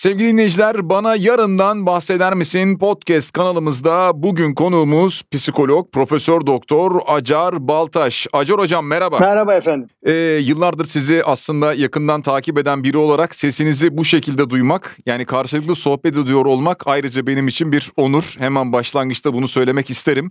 [0.00, 8.26] Sevgili dinleyiciler bana yarından bahseder misin podcast kanalımızda bugün konuğumuz psikolog Profesör Doktor Acar Baltaş.
[8.32, 9.18] Acar hocam merhaba.
[9.18, 9.88] Merhaba efendim.
[10.02, 15.74] Ee, yıllardır sizi aslında yakından takip eden biri olarak sesinizi bu şekilde duymak yani karşılıklı
[15.74, 18.34] sohbet ediyor olmak ayrıca benim için bir onur.
[18.38, 20.30] Hemen başlangıçta bunu söylemek isterim.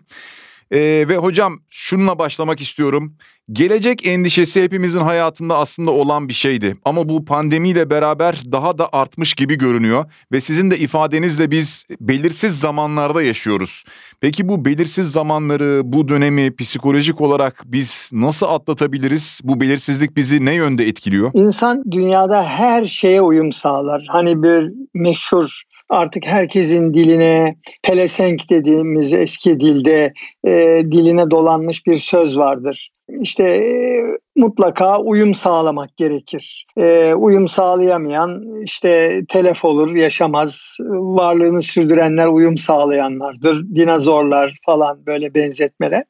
[0.71, 3.13] Ee, ve hocam şununla başlamak istiyorum.
[3.51, 6.77] Gelecek endişesi hepimizin hayatında aslında olan bir şeydi.
[6.85, 10.05] Ama bu pandemiyle beraber daha da artmış gibi görünüyor.
[10.31, 13.83] Ve sizin de ifadenizle biz belirsiz zamanlarda yaşıyoruz.
[14.21, 19.41] Peki bu belirsiz zamanları, bu dönemi psikolojik olarak biz nasıl atlatabiliriz?
[19.43, 21.31] Bu belirsizlik bizi ne yönde etkiliyor?
[21.33, 24.05] İnsan dünyada her şeye uyum sağlar.
[24.09, 30.13] Hani bir meşhur artık herkesin diline pelesenk dediğimiz eski dilde
[30.45, 30.51] e,
[30.91, 32.89] diline dolanmış bir söz vardır.
[33.21, 34.03] İşte e,
[34.35, 36.65] mutlaka uyum sağlamak gerekir.
[36.77, 40.77] E, uyum sağlayamayan işte telef olur, yaşamaz.
[40.89, 43.75] Varlığını sürdürenler uyum sağlayanlardır.
[43.75, 46.03] Dinozorlar falan böyle benzetmeler.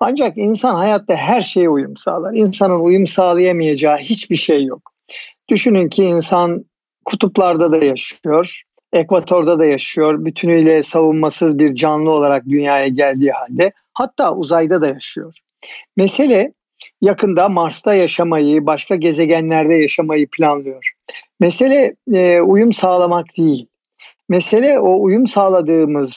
[0.00, 2.34] Ancak insan hayatta her şeye uyum sağlar.
[2.34, 4.92] İnsanın uyum sağlayamayacağı hiçbir şey yok.
[5.48, 6.64] Düşünün ki insan
[7.04, 10.24] kutuplarda da yaşıyor, ekvatorda da yaşıyor.
[10.24, 15.38] Bütünüyle savunmasız bir canlı olarak dünyaya geldiği halde hatta uzayda da yaşıyor.
[15.96, 16.52] Mesele
[17.00, 20.92] yakında Mars'ta yaşamayı, başka gezegenlerde yaşamayı planlıyor.
[21.40, 23.66] Mesele e, uyum sağlamak değil.
[24.28, 26.12] Mesele o uyum sağladığımız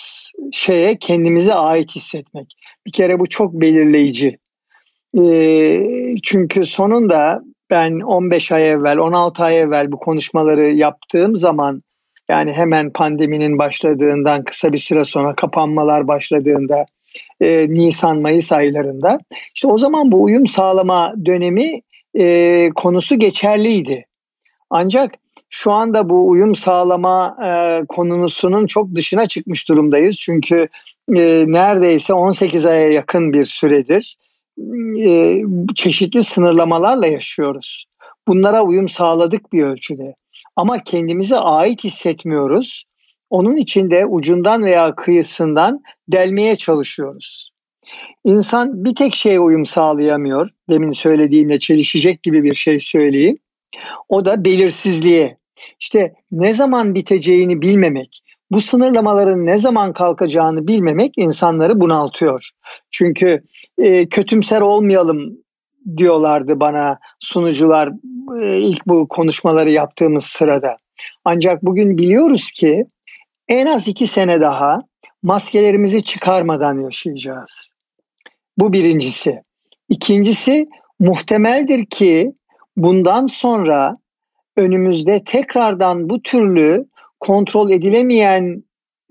[0.51, 2.55] şeye kendimize ait hissetmek.
[2.85, 4.37] Bir kere bu çok belirleyici.
[5.19, 11.83] E, çünkü sonunda ben 15 ay evvel, 16 ay evvel bu konuşmaları yaptığım zaman
[12.31, 16.85] yani hemen pandeminin başladığından kısa bir süre sonra kapanmalar başladığında
[17.41, 19.19] e, Nisan-Mayıs aylarında
[19.55, 21.81] işte o zaman bu uyum sağlama dönemi
[22.15, 24.05] e, konusu geçerliydi.
[24.69, 25.13] Ancak
[25.49, 30.15] şu anda bu uyum sağlama e, konusunun çok dışına çıkmış durumdayız.
[30.19, 30.67] Çünkü
[31.15, 34.17] e, neredeyse 18 aya yakın bir süredir
[34.99, 35.41] e,
[35.75, 37.85] çeşitli sınırlamalarla yaşıyoruz.
[38.27, 40.15] Bunlara uyum sağladık bir ölçüde.
[40.61, 42.83] Ama kendimize ait hissetmiyoruz.
[43.29, 47.51] Onun için de ucundan veya kıyısından delmeye çalışıyoruz.
[48.23, 50.49] İnsan bir tek şeye uyum sağlayamıyor.
[50.69, 53.37] Demin söylediğimle çelişecek gibi bir şey söyleyeyim.
[54.09, 55.37] O da belirsizliğe.
[55.79, 62.49] İşte ne zaman biteceğini bilmemek, bu sınırlamaların ne zaman kalkacağını bilmemek insanları bunaltıyor.
[62.91, 63.43] Çünkü
[63.77, 65.37] e, kötümser olmayalım
[65.97, 67.89] diyorlardı bana sunucular
[68.41, 70.77] e, ilk bu konuşmaları yaptığımız sırada.
[71.25, 72.85] Ancak bugün biliyoruz ki
[73.47, 74.79] en az iki sene daha
[75.23, 77.71] maskelerimizi çıkarmadan yaşayacağız.
[78.57, 79.41] Bu birincisi.
[79.89, 80.67] İkincisi
[80.99, 82.33] muhtemeldir ki
[82.77, 83.97] bundan sonra
[84.57, 86.85] önümüzde tekrardan bu türlü
[87.19, 88.63] kontrol edilemeyen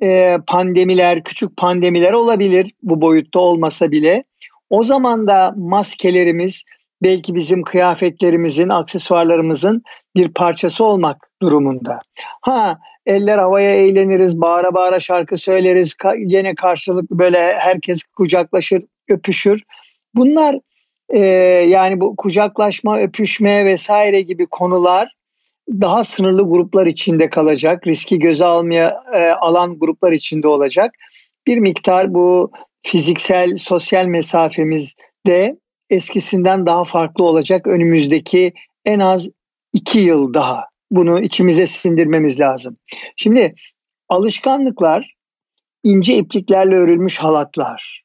[0.02, 4.24] e, pandemiler, küçük pandemiler olabilir bu boyutta olmasa bile.
[4.70, 6.62] O zaman da maskelerimiz
[7.02, 9.82] belki bizim kıyafetlerimizin, aksesuarlarımızın
[10.16, 12.00] bir parçası olmak durumunda.
[12.40, 19.62] Ha eller havaya eğleniriz, bağıra bağıra şarkı söyleriz, yine karşılıklı böyle herkes kucaklaşır, öpüşür.
[20.14, 20.56] Bunlar
[21.08, 21.20] e,
[21.68, 25.14] yani bu kucaklaşma, öpüşme vesaire gibi konular
[25.70, 30.94] daha sınırlı gruplar içinde kalacak, riski göze almaya e, alan gruplar içinde olacak.
[31.46, 32.50] Bir miktar bu
[32.82, 34.94] fiziksel, sosyal mesafemiz
[35.26, 35.56] de
[35.90, 38.52] eskisinden daha farklı olacak önümüzdeki
[38.84, 39.28] en az
[39.72, 40.64] iki yıl daha.
[40.90, 42.76] Bunu içimize sindirmemiz lazım.
[43.16, 43.54] Şimdi
[44.08, 45.14] alışkanlıklar
[45.84, 48.02] ince ipliklerle örülmüş halatlar.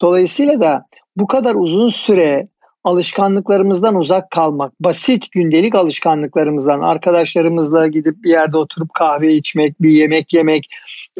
[0.00, 2.48] Dolayısıyla da bu kadar uzun süre
[2.84, 10.32] alışkanlıklarımızdan uzak kalmak, basit gündelik alışkanlıklarımızdan, arkadaşlarımızla gidip bir yerde oturup kahve içmek, bir yemek
[10.34, 10.66] yemek,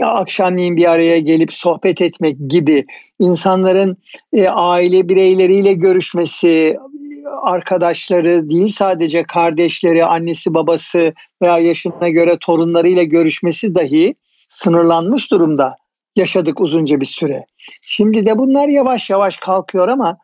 [0.02, 2.86] akşamleyin bir araya gelip sohbet etmek gibi
[3.18, 3.96] insanların
[4.32, 6.76] e, aile bireyleriyle görüşmesi,
[7.42, 11.12] arkadaşları değil sadece kardeşleri, annesi, babası
[11.42, 14.14] veya yaşına göre torunlarıyla görüşmesi dahi
[14.48, 15.76] sınırlanmış durumda
[16.16, 17.46] yaşadık uzunca bir süre.
[17.82, 20.18] Şimdi de bunlar yavaş yavaş kalkıyor ama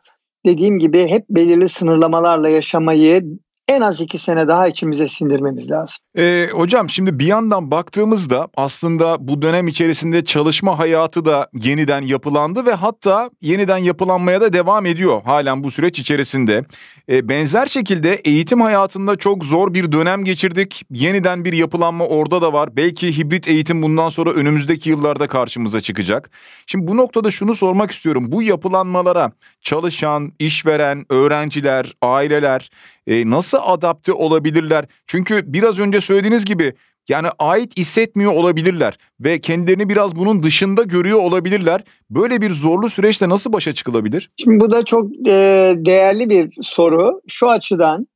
[0.45, 3.23] dediğim gibi hep belirli sınırlamalarla yaşamayı
[3.67, 5.97] en az iki sene daha içimize sindirmemiz lazım.
[6.17, 12.65] Ee, hocam şimdi bir yandan baktığımızda aslında bu dönem içerisinde çalışma hayatı da yeniden yapılandı
[12.65, 16.65] ve hatta yeniden yapılanmaya da devam ediyor halen bu süreç içerisinde.
[17.09, 20.83] Ee, benzer şekilde eğitim hayatında çok zor bir dönem geçirdik.
[20.91, 22.77] Yeniden bir yapılanma orada da var.
[22.77, 26.29] Belki hibrit eğitim bundan sonra önümüzdeki yıllarda karşımıza çıkacak.
[26.65, 28.31] Şimdi bu noktada şunu sormak istiyorum.
[28.31, 29.31] Bu yapılanmalara
[29.61, 32.69] çalışan, işveren, öğrenciler, aileler
[33.07, 34.85] e, nasıl adapte olabilirler?
[35.07, 36.73] Çünkü biraz önce söylediğiniz gibi
[37.09, 41.83] Yani ait hissetmiyor olabilirler ve kendilerini biraz bunun dışında görüyor olabilirler.
[42.09, 44.31] Böyle bir zorlu süreçte nasıl başa çıkılabilir?
[44.37, 47.21] Şimdi bu da çok e, değerli bir soru.
[47.27, 48.07] Şu açıdan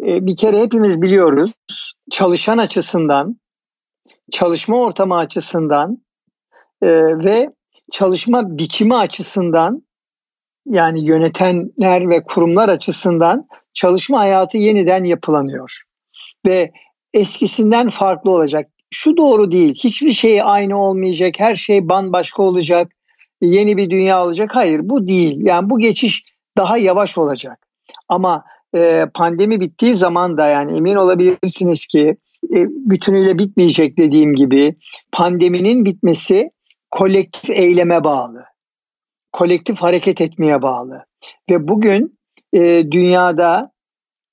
[0.00, 1.52] e, bir kere hepimiz biliyoruz
[2.10, 3.40] çalışan açısından,
[4.32, 5.98] çalışma ortamı açısından
[6.82, 6.88] e,
[7.24, 7.50] ve
[7.92, 9.82] çalışma biçimi açısından
[10.66, 15.82] yani yönetenler ve kurumlar açısından çalışma hayatı yeniden yapılanıyor.
[16.46, 16.72] Ve
[17.14, 18.70] eskisinden farklı olacak.
[18.90, 19.74] Şu doğru değil.
[19.74, 21.34] Hiçbir şey aynı olmayacak.
[21.38, 22.92] Her şey bambaşka olacak.
[23.42, 24.50] Yeni bir dünya olacak.
[24.52, 25.46] Hayır bu değil.
[25.46, 26.24] Yani bu geçiş
[26.56, 27.66] daha yavaş olacak.
[28.08, 34.76] Ama e, pandemi bittiği zaman da yani emin olabilirsiniz ki e, bütünüyle bitmeyecek dediğim gibi
[35.12, 36.50] pandeminin bitmesi
[36.90, 38.44] kolektif eyleme bağlı.
[39.32, 41.04] Kolektif hareket etmeye bağlı.
[41.50, 42.18] Ve bugün
[42.52, 43.70] e, dünyada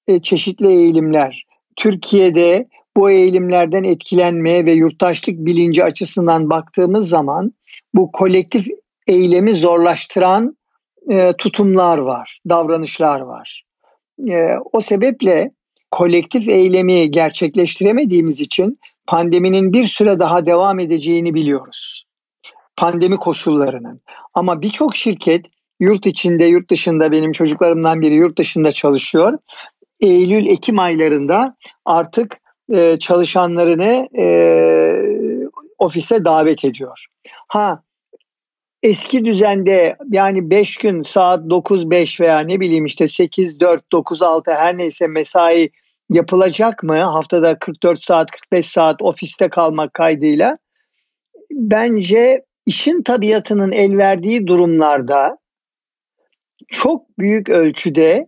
[0.08, 1.44] e, çeşitli eğilimler,
[1.78, 7.54] Türkiye'de bu eğilimlerden etkilenmeye ve yurttaşlık bilinci açısından baktığımız zaman
[7.94, 8.68] bu kolektif
[9.08, 10.58] eylemi zorlaştıran
[11.12, 13.64] e, tutumlar var, davranışlar var.
[14.30, 15.52] E, o sebeple
[15.92, 22.06] kolektif eylemi gerçekleştiremediğimiz için pandeminin bir süre daha devam edeceğini biliyoruz.
[22.78, 24.02] Pandemi koşullarının.
[24.34, 25.46] Ama birçok şirket
[25.80, 29.38] yurt içinde, yurt dışında benim çocuklarımdan biri yurt dışında çalışıyor.
[30.00, 31.56] Eylül, Ekim aylarında
[31.86, 32.38] artık
[32.74, 34.28] e, çalışanlarını e,
[35.78, 37.06] ofise davet ediyor.
[37.48, 37.84] Ha
[38.84, 45.08] eski düzende yani 5 gün saat 9-5 veya ne bileyim işte 8-4, 9-6 her neyse
[45.08, 45.70] mesai
[46.10, 47.04] yapılacak mı?
[47.04, 50.58] Haftada 44 saat, 45 saat ofiste kalmak kaydıyla.
[51.52, 55.38] Bence işin tabiatının el verdiği durumlarda
[56.68, 58.28] çok büyük ölçüde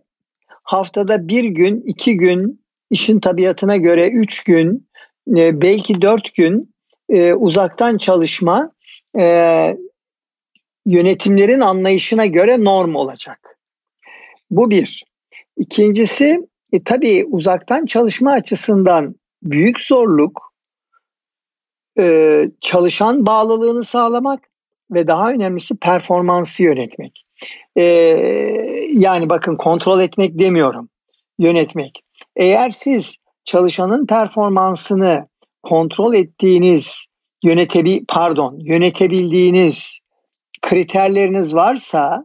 [0.70, 4.88] haftada bir gün, iki gün, işin tabiatına göre üç gün,
[5.36, 6.74] e, belki dört gün
[7.08, 8.72] e, uzaktan çalışma
[9.18, 9.76] e,
[10.86, 13.58] yönetimlerin anlayışına göre norm olacak.
[14.50, 15.04] Bu bir.
[15.56, 20.54] İkincisi e, tabii uzaktan çalışma açısından büyük zorluk
[21.98, 24.40] e, çalışan bağlılığını sağlamak
[24.90, 27.26] ve daha önemlisi performansı yönetmek.
[27.76, 27.82] E,
[28.92, 30.88] yani bakın kontrol etmek demiyorum,
[31.38, 32.02] yönetmek.
[32.36, 35.28] Eğer siz çalışanın performansını
[35.62, 37.06] kontrol ettiğiniz,
[37.42, 39.98] yönetebi pardon, yönetebildiğiniz
[40.62, 42.24] kriterleriniz varsa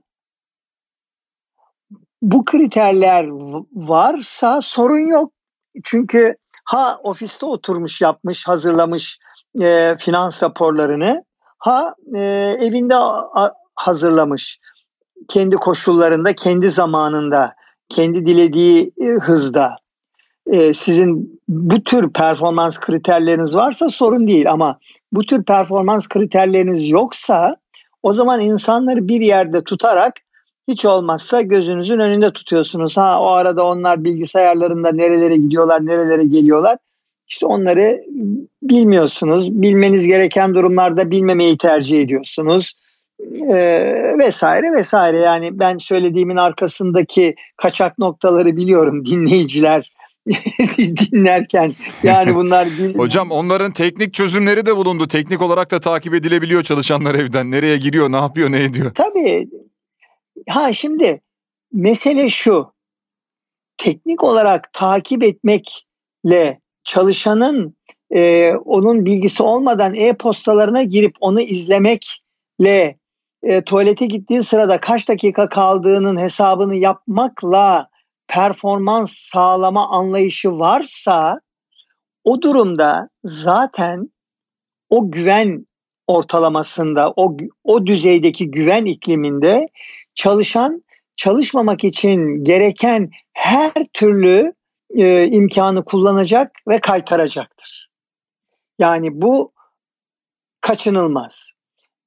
[2.22, 3.28] bu kriterler
[3.74, 5.32] varsa sorun yok.
[5.84, 6.36] Çünkü
[6.66, 9.20] ha ofiste oturmuş yapmış, hazırlamış
[9.62, 11.24] e, finans raporlarını,
[11.58, 12.20] ha e,
[12.60, 14.60] evinde a, hazırlamış
[15.28, 17.56] kendi koşullarında, kendi zamanında,
[17.90, 19.78] kendi dilediği e, hızda.
[20.48, 24.80] E, sizin bu tür performans kriterleriniz varsa sorun değil ama
[25.12, 27.56] bu tür performans kriterleriniz yoksa
[28.04, 30.14] o zaman insanları bir yerde tutarak
[30.68, 32.98] hiç olmazsa gözünüzün önünde tutuyorsunuz.
[32.98, 36.78] Ha o arada onlar bilgisayarlarında nerelere gidiyorlar, nerelere geliyorlar.
[37.28, 38.04] İşte onları
[38.64, 39.62] bilmiyorsunuz.
[39.62, 42.74] Bilmeniz gereken durumlarda bilmemeyi tercih ediyorsunuz.
[43.20, 45.18] Ee, vesaire vesaire.
[45.18, 49.92] Yani ben söylediğimin arkasındaki kaçak noktaları biliyorum dinleyiciler
[50.78, 51.74] dinlerken
[52.04, 55.08] yani bunlar Hocam onların teknik çözümleri de bulundu.
[55.08, 57.52] Teknik olarak da takip edilebiliyor çalışanlar evden.
[57.52, 58.92] Nereye giriyor, ne yapıyor, ne ediyor?
[58.94, 59.50] Tabii
[60.50, 61.22] Ha şimdi
[61.74, 62.76] mesele şu.
[63.78, 67.76] Teknik olarak takip etmekle çalışanın
[68.12, 72.98] e, onun bilgisi olmadan e-postalarına girip onu izlemekle
[73.46, 77.90] e, tuvalete gittiği sırada kaç dakika kaldığının hesabını yapmakla
[78.28, 81.40] performans sağlama anlayışı varsa
[82.24, 84.10] o durumda zaten
[84.90, 85.66] o güven
[86.08, 89.68] ortalamasında o o düzeydeki güven ikliminde
[90.16, 90.84] çalışan
[91.16, 94.54] çalışmamak için gereken her türlü
[94.90, 97.90] e, imkanı kullanacak ve kaytaracaktır.
[98.80, 99.54] Yani bu
[100.62, 101.55] kaçınılmaz.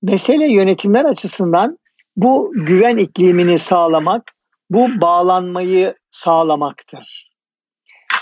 [0.02, 1.78] Mesele yönetimler açısından
[2.16, 4.22] bu güven iklimini sağlamak,
[4.70, 7.30] bu bağlanmayı sağlamaktır.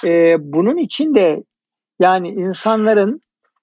[0.04, 1.44] Ee, bunun için de
[2.00, 3.20] yani insanların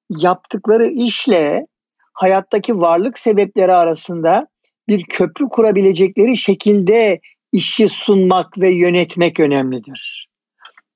[0.10, 1.68] yaptıkları işle
[2.14, 4.48] hayattaki varlık sebepleri arasında
[4.88, 7.20] bir köprü kurabilecekleri şekilde
[7.52, 10.30] işi sunmak ve yönetmek önemlidir.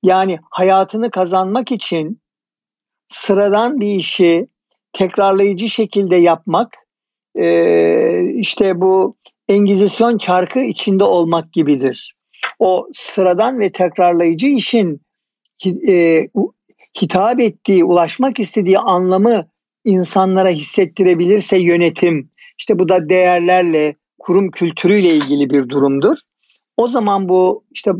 [0.02, 2.20] Yani hayatını kazanmak için
[3.08, 4.46] sıradan bir işi
[4.92, 6.76] tekrarlayıcı şekilde yapmak,
[8.40, 9.16] işte bu
[9.48, 12.14] Engizisyon çarkı içinde olmak gibidir.
[12.58, 15.00] O sıradan ve tekrarlayıcı işin
[17.02, 19.46] hitap ettiği, ulaşmak istediği anlamı
[19.84, 26.18] insanlara hissettirebilirse yönetim, işte bu da değerlerle, kurum kültürüyle ilgili bir durumdur.
[26.76, 27.90] O zaman bu işte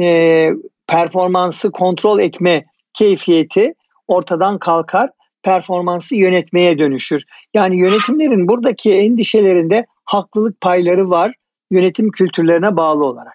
[0.00, 0.50] e,
[0.86, 3.74] performansı kontrol etme keyfiyeti
[4.08, 5.10] ortadan kalkar,
[5.46, 7.22] performansı yönetmeye dönüşür.
[7.54, 11.34] Yani yönetimlerin buradaki endişelerinde haklılık payları var
[11.70, 13.34] yönetim kültürlerine bağlı olarak.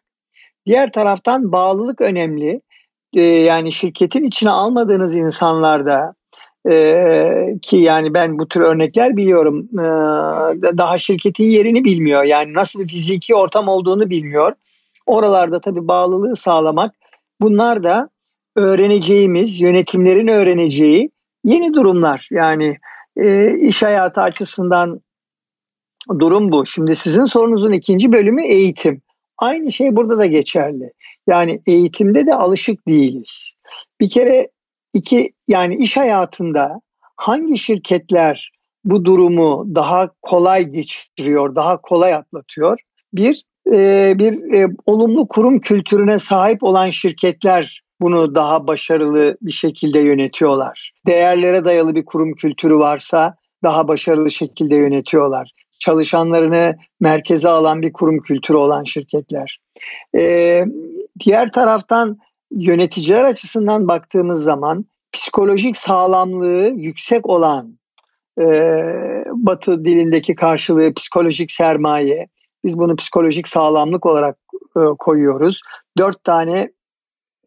[0.66, 2.62] Diğer taraftan bağlılık önemli.
[3.14, 6.14] Ee, yani şirketin içine almadığınız insanlarda
[6.70, 9.68] ee, ki yani ben bu tür örnekler biliyorum.
[9.74, 12.24] Ee, daha şirketin yerini bilmiyor.
[12.24, 14.54] Yani nasıl bir fiziki ortam olduğunu bilmiyor.
[15.06, 16.96] Oralarda tabii bağlılığı sağlamak.
[17.42, 18.10] Bunlar da
[18.56, 21.10] öğreneceğimiz, yönetimlerin öğreneceği
[21.44, 22.28] yeni durumlar.
[22.32, 22.78] Yani
[23.18, 25.02] e, iş hayatı açısından
[26.20, 26.66] durum bu.
[26.66, 29.02] Şimdi sizin sorunuzun ikinci bölümü eğitim.
[29.38, 30.92] Aynı şey burada da geçerli.
[31.28, 33.52] Yani eğitimde de alışık değiliz.
[34.02, 34.50] Bir kere
[34.94, 36.82] iki yani iş hayatında
[37.16, 38.52] hangi şirketler
[38.84, 42.80] bu durumu daha kolay geçiriyor, daha kolay atlatıyor?
[43.14, 50.00] Bir, e, bir e, olumlu kurum kültürüne sahip olan şirketler bunu daha başarılı bir şekilde
[50.00, 50.92] yönetiyorlar.
[51.08, 55.52] Değerlere dayalı bir kurum kültürü varsa daha başarılı şekilde yönetiyorlar.
[55.80, 59.60] Çalışanlarını merkeze alan bir kurum kültürü olan şirketler.
[60.18, 60.66] Ee,
[61.26, 62.18] diğer taraftan
[62.52, 67.80] yöneticiler açısından baktığımız zaman psikolojik sağlamlığı yüksek olan
[68.40, 68.46] e,
[69.32, 72.28] Batı dilindeki karşılığı psikolojik sermaye.
[72.64, 74.38] Biz bunu psikolojik sağlamlık olarak
[74.78, 75.62] e, koyuyoruz.
[75.98, 76.72] Dört tane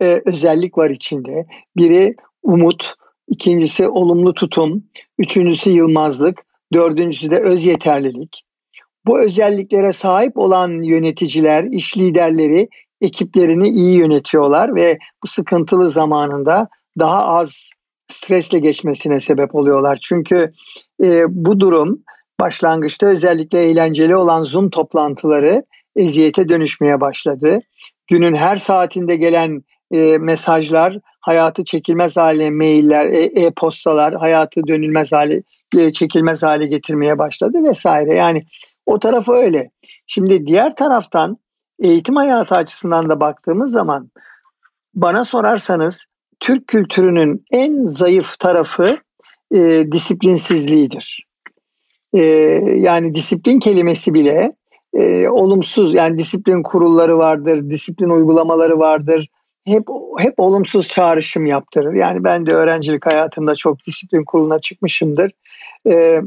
[0.00, 1.46] e, özellik var içinde.
[1.76, 2.94] Biri umut,
[3.28, 4.84] ikincisi olumlu tutum,
[5.18, 6.38] üçüncüsü yılmazlık,
[6.72, 8.42] dördüncüsü de öz yeterlilik.
[9.06, 12.68] Bu özelliklere sahip olan yöneticiler, iş liderleri
[13.00, 17.70] ekiplerini iyi yönetiyorlar ve bu sıkıntılı zamanında daha az
[18.08, 19.98] stresle geçmesine sebep oluyorlar.
[20.02, 20.52] Çünkü
[21.02, 22.02] e, bu durum
[22.40, 25.64] başlangıçta özellikle eğlenceli olan Zoom toplantıları
[25.96, 27.60] eziyete dönüşmeye başladı.
[28.06, 35.42] Günün her saatinde gelen e, mesajlar, hayatı çekilmez hale mailler, e, e-postalar, hayatı dönülmez hale,
[35.78, 38.14] e, çekilmez hale getirmeye başladı vesaire.
[38.14, 38.44] Yani
[38.86, 39.70] o tarafı öyle.
[40.06, 41.38] Şimdi diğer taraftan
[41.78, 44.10] eğitim hayatı açısından da baktığımız zaman
[44.94, 46.06] bana sorarsanız
[46.40, 48.98] Türk kültürünün en zayıf tarafı
[49.54, 51.26] e, disiplinsizliğidir.
[52.14, 52.20] E,
[52.78, 54.52] yani disiplin kelimesi bile
[54.94, 59.28] e, olumsuz yani disiplin kurulları vardır, disiplin uygulamaları vardır.
[59.66, 61.92] Hep hep olumsuz çağrışım yaptırır.
[61.94, 65.32] Yani ben de öğrencilik hayatımda çok disiplin kuruluna çıkmışımdır.
[65.86, 66.22] E,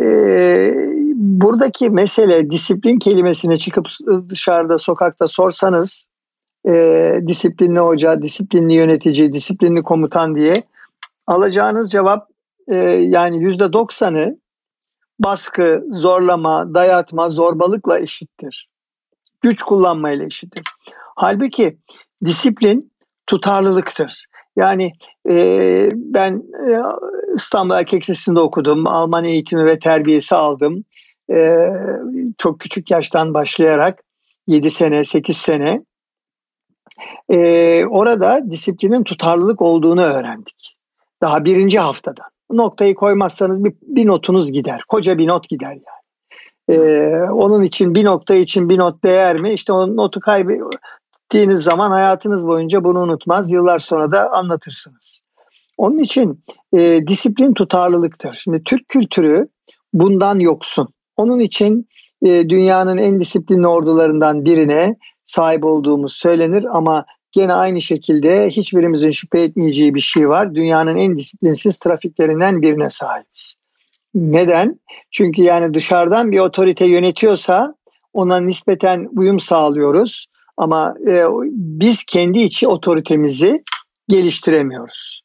[0.00, 0.74] e,
[1.14, 3.86] buradaki mesele disiplin kelimesini çıkıp
[4.28, 6.06] dışarıda sokakta sorsanız
[6.68, 6.72] e,
[7.26, 10.62] disiplinli hoca, disiplinli yönetici, disiplinli komutan diye
[11.26, 12.28] alacağınız cevap
[12.68, 14.38] e, yani yüzde doksanı
[15.18, 18.68] baskı, zorlama, dayatma, zorbalıkla eşittir.
[19.42, 20.62] Güç kullanmayla eşittir.
[21.16, 21.78] Halbuki
[22.24, 22.92] disiplin
[23.26, 24.26] tutarlılıktır.
[24.56, 24.92] Yani
[25.30, 26.82] e, ben e,
[27.34, 28.86] İstanbul Erkek Lisesi'nde okudum.
[28.86, 30.84] Alman eğitimi ve terbiyesi aldım.
[31.30, 31.68] E,
[32.38, 34.02] çok küçük yaştan başlayarak
[34.46, 35.82] 7 sene, 8 sene
[37.28, 40.76] e, orada disiplinin tutarlılık olduğunu öğrendik.
[41.22, 42.22] Daha birinci haftada.
[42.50, 44.82] Noktayı koymazsanız bir, bir notunuz gider.
[44.88, 46.04] Koca bir not gider yani.
[46.68, 49.52] Ee, onun için bir nokta için bir not değer mi?
[49.52, 50.20] İşte o notu
[51.34, 53.50] kaybettiğiniz zaman hayatınız boyunca bunu unutmaz.
[53.50, 55.22] Yıllar sonra da anlatırsınız.
[55.76, 58.40] Onun için e, disiplin tutarlılıktır.
[58.44, 59.48] Şimdi Türk kültürü
[59.92, 60.88] bundan yoksun.
[61.16, 61.88] Onun için
[62.22, 69.40] e, dünyanın en disiplinli ordularından birine sahip olduğumuz söylenir ama gene aynı şekilde hiçbirimizin şüphe
[69.40, 70.54] etmeyeceği bir şey var.
[70.54, 73.54] Dünyanın en disiplinsiz trafiklerinden birine sahibiz.
[74.14, 74.80] Neden?
[75.10, 77.74] Çünkü yani dışarıdan bir otorite yönetiyorsa
[78.12, 80.26] ona nispeten uyum sağlıyoruz.
[80.56, 83.62] Ama e, biz kendi içi otoritemizi
[84.08, 85.22] geliştiremiyoruz.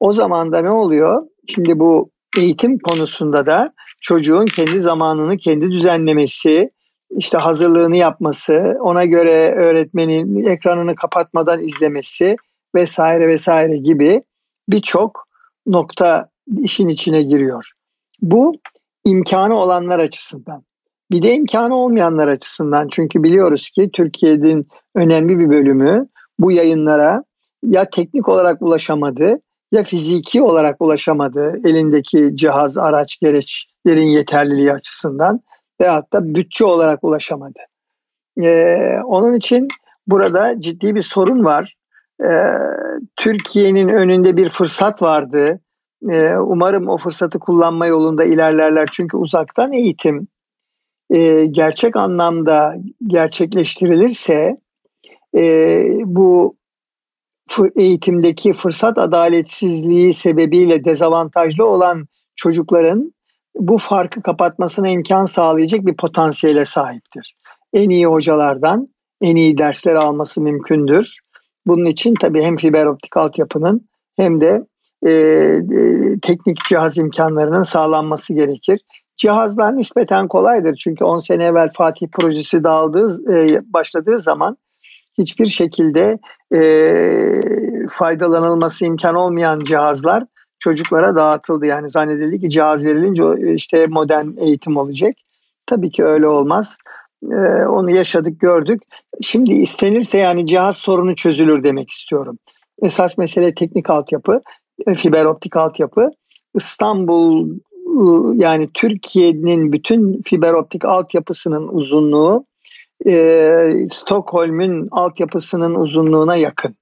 [0.00, 1.22] O zaman da ne oluyor?
[1.48, 6.70] Şimdi bu eğitim konusunda da çocuğun kendi zamanını kendi düzenlemesi,
[7.10, 12.36] işte hazırlığını yapması, ona göre öğretmenin ekranını kapatmadan izlemesi
[12.74, 14.22] vesaire vesaire gibi
[14.68, 15.28] birçok
[15.66, 17.70] nokta işin içine giriyor.
[18.22, 18.52] Bu
[19.04, 20.64] imkanı olanlar açısından.
[21.10, 22.88] Bir de imkanı olmayanlar açısından.
[22.88, 26.06] Çünkü biliyoruz ki Türkiye'nin önemli bir bölümü
[26.38, 27.24] bu yayınlara
[27.62, 29.40] ya teknik olarak ulaşamadı
[29.72, 35.40] ya fiziki olarak ulaşamadı elindeki cihaz, araç, gereçlerin yeterliliği açısından
[35.80, 37.58] veyahut da bütçe olarak ulaşamadı.
[38.42, 39.68] Ee, onun için
[40.06, 41.74] burada ciddi bir sorun var.
[43.16, 45.60] Türkiye'nin önünde bir fırsat vardı.
[46.38, 48.88] umarım o fırsatı kullanma yolunda ilerlerler.
[48.92, 50.28] Çünkü uzaktan eğitim
[51.50, 52.74] gerçek anlamda
[53.06, 54.56] gerçekleştirilirse
[56.04, 56.56] bu
[57.76, 63.12] eğitimdeki fırsat adaletsizliği sebebiyle dezavantajlı olan çocukların
[63.54, 67.36] bu farkı kapatmasına imkan sağlayacak bir potansiyele sahiptir.
[67.72, 68.88] En iyi hocalardan
[69.20, 71.16] en iyi dersler alması mümkündür.
[71.66, 74.66] Bunun için tabii hem fiber optik altyapının hem de
[75.06, 75.60] e, e,
[76.22, 78.80] teknik cihaz imkanlarının sağlanması gerekir.
[79.20, 84.56] Cihazlar nispeten kolaydır çünkü 10 sene evvel Fatih projesi dağıldığı, e, başladığı zaman
[85.18, 86.18] hiçbir şekilde
[86.54, 86.60] e,
[87.90, 90.24] faydalanılması imkan olmayan cihazlar
[90.58, 91.66] çocuklara dağıtıldı.
[91.66, 95.16] Yani zannedildi ki cihaz verilince işte modern eğitim olacak.
[95.66, 96.76] Tabii ki öyle olmaz.
[97.32, 98.82] Ee, onu yaşadık, gördük.
[99.22, 102.38] Şimdi istenirse yani cihaz sorunu çözülür demek istiyorum.
[102.82, 104.40] Esas mesele teknik altyapı,
[104.86, 106.10] e, fiber optik altyapı.
[106.54, 107.48] İstanbul
[108.34, 112.44] yani Türkiye'nin bütün fiber optik altyapısının uzunluğu
[113.06, 116.76] e, Stockholm'ün altyapısının uzunluğuna yakın.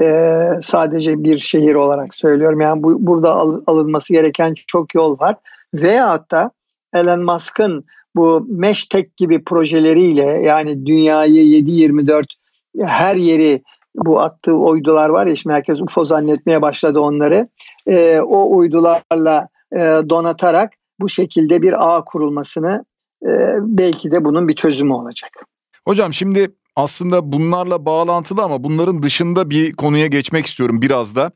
[0.00, 0.30] E,
[0.62, 2.60] sadece bir şehir olarak söylüyorum.
[2.60, 5.36] Yani bu, burada al, alınması gereken çok yol var.
[5.74, 6.50] Veyahut da
[6.94, 7.84] Elon Musk'ın
[8.16, 12.24] bu Meshtech gibi projeleriyle yani dünyayı 7-24
[12.82, 13.62] her yeri
[13.96, 17.48] bu attığı uydular var ya şimdi herkes UFO zannetmeye başladı onları.
[17.86, 19.78] E, o uydularla e,
[20.08, 22.84] donatarak bu şekilde bir ağ kurulmasını
[23.22, 25.30] e, belki de bunun bir çözümü olacak.
[25.86, 31.30] Hocam şimdi aslında bunlarla bağlantılı ama bunların dışında bir konuya geçmek istiyorum biraz da.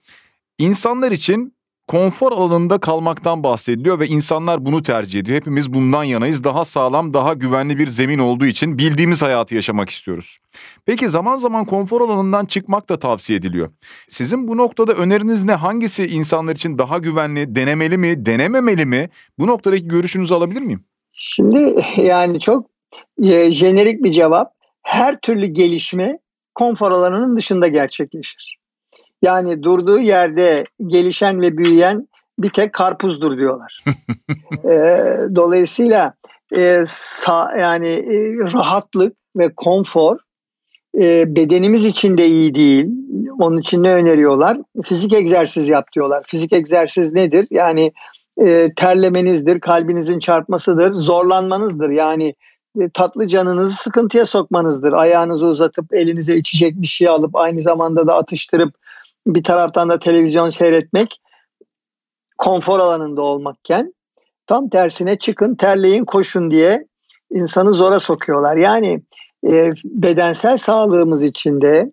[0.59, 1.58] İnsanlar için
[1.89, 5.37] konfor alanında kalmaktan bahsediliyor ve insanlar bunu tercih ediyor.
[5.37, 6.45] Hepimiz bundan yanayız.
[6.45, 10.39] Daha sağlam, daha güvenli bir zemin olduğu için bildiğimiz hayatı yaşamak istiyoruz.
[10.87, 13.71] Peki zaman zaman konfor alanından çıkmak da tavsiye ediliyor.
[14.09, 15.53] Sizin bu noktada öneriniz ne?
[15.53, 19.11] Hangisi insanlar için daha güvenli, denemeli mi, denememeli mi?
[19.39, 20.85] Bu noktadaki görüşünüzü alabilir miyim?
[21.13, 22.67] Şimdi yani çok
[23.23, 24.53] e, jenerik bir cevap.
[24.83, 26.19] Her türlü gelişme
[26.55, 28.59] konfor alanının dışında gerçekleşir.
[29.23, 33.85] Yani durduğu yerde gelişen ve büyüyen bir tek karpuzdur diyorlar.
[34.65, 34.99] e,
[35.35, 36.15] dolayısıyla
[36.57, 40.19] e, sa, yani e, rahatlık ve konfor
[41.01, 42.87] e, bedenimiz için de iyi değil.
[43.39, 44.59] Onun için ne öneriyorlar?
[44.85, 46.25] Fizik egzersiz yap diyorlar.
[46.27, 47.47] Fizik egzersiz nedir?
[47.51, 47.93] Yani
[48.47, 51.91] e, terlemenizdir, kalbinizin çarpmasıdır, zorlanmanızdır.
[51.91, 52.35] Yani
[52.81, 54.93] e, tatlı canınızı sıkıntıya sokmanızdır.
[54.93, 58.75] Ayağınızı uzatıp elinize içecek bir şey alıp aynı zamanda da atıştırıp
[59.27, 61.21] bir taraftan da televizyon seyretmek
[62.39, 63.95] konfor alanında olmakken
[64.47, 66.87] tam tersine çıkın terleyin koşun diye
[67.31, 68.57] insanı zora sokuyorlar.
[68.57, 69.03] Yani
[69.47, 71.93] e, bedensel sağlığımız içinde,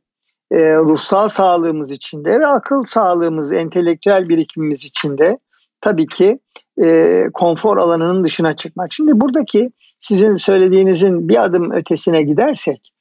[0.51, 5.37] e, ruhsal sağlığımız içinde ve akıl sağlığımız, entelektüel birikimimiz içinde
[5.81, 6.39] tabii ki
[6.83, 8.93] e, konfor alanının dışına çıkmak.
[8.93, 12.91] Şimdi buradaki sizin söylediğinizin bir adım ötesine gidersek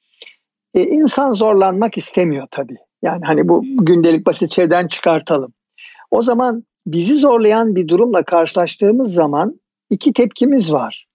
[0.75, 2.77] e, insan zorlanmak istemiyor tabii.
[3.05, 5.53] Yani hani bu gündelik basit şeyden çıkartalım.
[6.11, 11.07] O zaman bizi zorlayan bir durumla karşılaştığımız zaman iki tepkimiz var.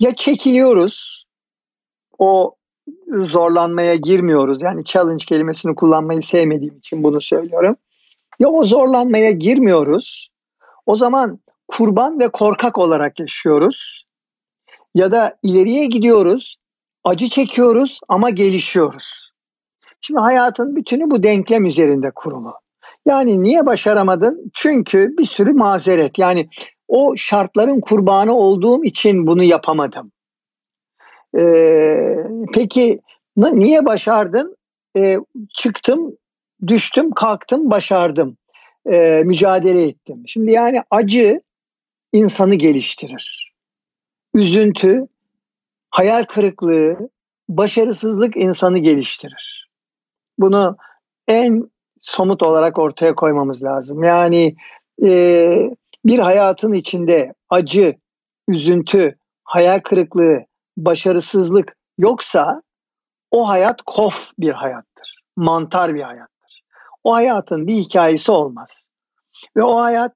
[0.00, 1.26] Ya çekiliyoruz,
[2.18, 2.54] o
[3.08, 4.62] zorlanmaya girmiyoruz.
[4.62, 7.76] Yani challenge kelimesini kullanmayı sevmediğim için bunu söylüyorum.
[8.38, 10.30] Ya o zorlanmaya girmiyoruz.
[10.86, 14.04] O zaman kurban ve korkak olarak yaşıyoruz.
[14.94, 16.56] Ya da ileriye gidiyoruz,
[17.04, 19.27] acı çekiyoruz ama gelişiyoruz.
[20.00, 22.54] Şimdi hayatın bütünü bu denklem üzerinde kurulu.
[23.06, 24.50] Yani niye başaramadın?
[24.54, 26.18] Çünkü bir sürü mazeret.
[26.18, 26.48] Yani
[26.88, 30.12] o şartların kurbanı olduğum için bunu yapamadım.
[31.38, 32.16] Ee,
[32.54, 33.00] peki
[33.36, 34.56] niye başardın?
[34.96, 35.16] Ee,
[35.54, 36.16] çıktım,
[36.66, 38.36] düştüm, kalktım, başardım.
[38.90, 40.22] Ee, mücadele ettim.
[40.26, 41.40] Şimdi yani acı
[42.12, 43.52] insanı geliştirir.
[44.34, 45.06] Üzüntü,
[45.90, 47.10] hayal kırıklığı,
[47.48, 49.57] başarısızlık insanı geliştirir.
[50.38, 50.76] Bunu
[51.28, 51.70] en
[52.00, 54.02] somut olarak ortaya koymamız lazım.
[54.02, 54.56] Yani
[55.04, 55.70] e,
[56.04, 57.96] bir hayatın içinde acı,
[58.48, 60.44] üzüntü, hayal kırıklığı,
[60.76, 62.62] başarısızlık yoksa
[63.30, 65.22] o hayat kof bir hayattır.
[65.36, 66.62] Mantar bir hayattır.
[67.04, 68.86] O hayatın bir hikayesi olmaz.
[69.56, 70.12] Ve o hayat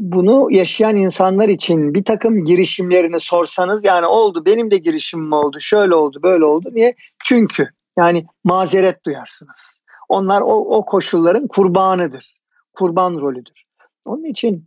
[0.00, 5.94] bunu yaşayan insanlar için bir takım girişimlerini sorsanız yani oldu benim de girişimim oldu şöyle
[5.94, 6.94] oldu böyle oldu niye?
[7.24, 9.80] Çünkü yani mazeret duyarsınız.
[10.08, 12.36] Onlar o, o koşulların kurbanıdır.
[12.72, 13.64] Kurban rolüdür.
[14.04, 14.64] Onun için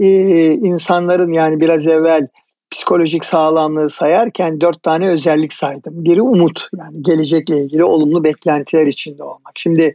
[0.00, 0.08] e,
[0.52, 2.28] insanların yani biraz evvel
[2.70, 6.04] psikolojik sağlamlığı sayarken dört tane özellik saydım.
[6.04, 9.52] Biri umut yani gelecekle ilgili olumlu beklentiler içinde olmak.
[9.54, 9.94] Şimdi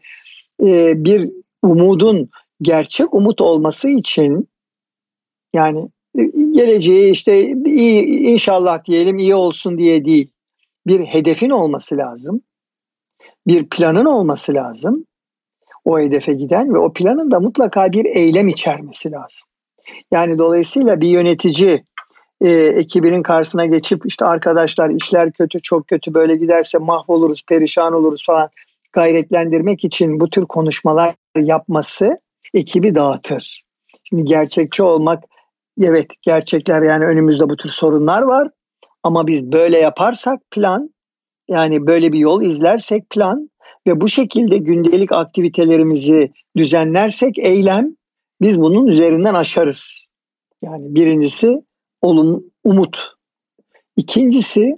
[0.63, 1.31] e, bir
[1.63, 2.29] umudun
[2.61, 4.47] gerçek umut olması için
[5.53, 10.31] yani e, geleceği işte iyi inşallah diyelim iyi olsun diye değil.
[10.87, 12.41] Bir hedefin olması lazım.
[13.47, 15.05] Bir planın olması lazım.
[15.85, 19.47] O hedefe giden ve o planın da mutlaka bir eylem içermesi lazım.
[20.11, 21.83] Yani dolayısıyla bir yönetici
[22.41, 28.25] e, ekibinin karşısına geçip işte arkadaşlar işler kötü çok kötü böyle giderse mahvoluruz perişan oluruz
[28.25, 28.49] falan
[28.93, 32.19] gayretlendirmek için bu tür konuşmalar yapması
[32.53, 33.63] ekibi dağıtır.
[34.03, 35.23] Şimdi gerçekçi olmak
[35.81, 38.49] evet gerçekler yani önümüzde bu tür sorunlar var
[39.03, 40.89] ama biz böyle yaparsak plan
[41.47, 43.49] yani böyle bir yol izlersek plan
[43.87, 47.95] ve bu şekilde gündelik aktivitelerimizi düzenlersek eylem
[48.41, 50.07] biz bunun üzerinden aşarız.
[50.61, 51.61] Yani birincisi
[52.01, 52.97] olum, umut.
[53.97, 54.77] İkincisi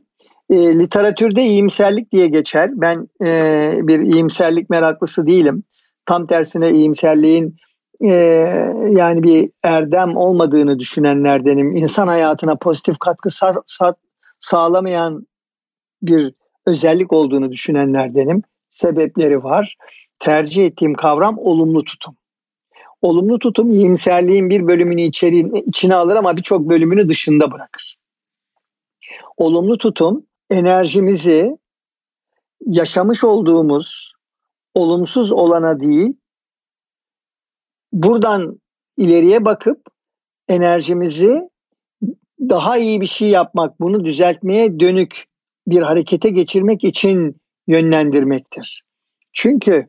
[0.50, 2.72] e, literatürde iyimserlik diye geçer.
[2.74, 3.34] Ben e,
[3.88, 5.64] bir iyimserlik meraklısı değilim.
[6.06, 7.56] Tam tersine iyimserliğin
[8.02, 8.12] e,
[8.90, 11.76] yani bir erdem olmadığını düşünenlerdenim.
[11.76, 13.96] İnsan hayatına pozitif katkı sa- sa-
[14.40, 15.28] sağlamayan
[16.02, 16.34] bir
[16.70, 18.42] özellik olduğunu düşünenlerdenim.
[18.70, 19.76] Sebepleri var.
[20.20, 22.16] Tercih ettiğim kavram olumlu tutum.
[23.02, 27.98] Olumlu tutum iyimserliğin bir bölümünü içeri, içine alır ama birçok bölümünü dışında bırakır.
[29.38, 31.58] Olumlu tutum enerjimizi
[32.66, 34.14] yaşamış olduğumuz
[34.74, 36.14] olumsuz olana değil,
[37.94, 38.60] buradan
[38.98, 39.82] ileriye bakıp
[40.48, 41.50] enerjimizi
[42.40, 45.29] daha iyi bir şey yapmak, bunu düzeltmeye dönük
[45.68, 48.84] bir harekete geçirmek için yönlendirmektir.
[49.34, 49.88] Çünkü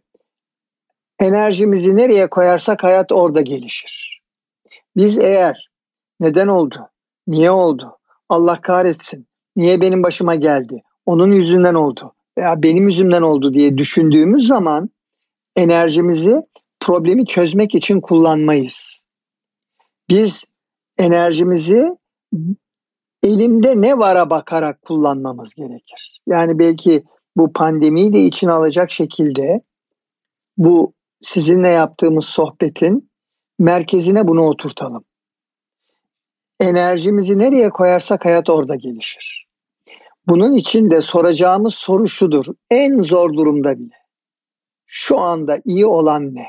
[1.20, 4.20] enerjimizi nereye koyarsak hayat orada gelişir.
[4.96, 5.70] Biz eğer
[6.20, 6.88] neden oldu,
[7.26, 13.54] niye oldu, Allah kahretsin, niye benim başıma geldi, onun yüzünden oldu veya benim yüzümden oldu
[13.54, 14.90] diye düşündüğümüz zaman
[15.56, 16.42] enerjimizi
[16.80, 19.04] problemi çözmek için kullanmayız.
[20.08, 20.44] Biz
[20.98, 21.96] enerjimizi
[23.22, 26.20] elimde ne vara bakarak kullanmamız gerekir.
[26.26, 27.04] Yani belki
[27.36, 29.60] bu pandemiyi de içine alacak şekilde
[30.56, 33.10] bu sizinle yaptığımız sohbetin
[33.58, 35.04] merkezine bunu oturtalım.
[36.60, 39.46] Enerjimizi nereye koyarsak hayat orada gelişir.
[40.26, 42.46] Bunun için de soracağımız soru şudur.
[42.70, 43.94] En zor durumda bile.
[44.86, 46.46] Şu anda iyi olan ne?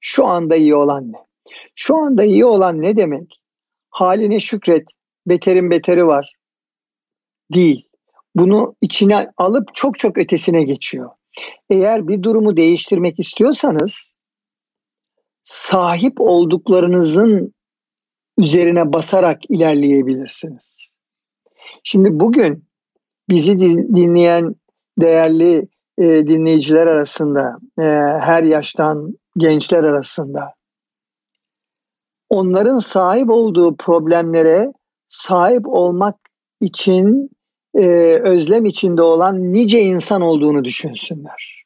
[0.00, 1.26] Şu anda iyi olan ne?
[1.74, 3.37] Şu anda iyi olan ne demek?
[3.98, 4.88] Haline şükret,
[5.26, 6.32] beterin beteri var.
[7.54, 7.88] Değil.
[8.34, 11.10] Bunu içine alıp çok çok ötesine geçiyor.
[11.70, 14.14] Eğer bir durumu değiştirmek istiyorsanız
[15.44, 17.54] sahip olduklarınızın
[18.38, 20.90] üzerine basarak ilerleyebilirsiniz.
[21.84, 22.64] Şimdi bugün
[23.28, 23.60] bizi
[23.94, 24.54] dinleyen
[24.98, 27.82] değerli e, dinleyiciler arasında, e,
[28.20, 30.57] her yaştan gençler arasında
[32.30, 34.72] onların sahip olduğu problemlere
[35.08, 36.16] sahip olmak
[36.60, 37.30] için
[37.74, 37.86] e,
[38.22, 41.64] özlem içinde olan nice insan olduğunu düşünsünler.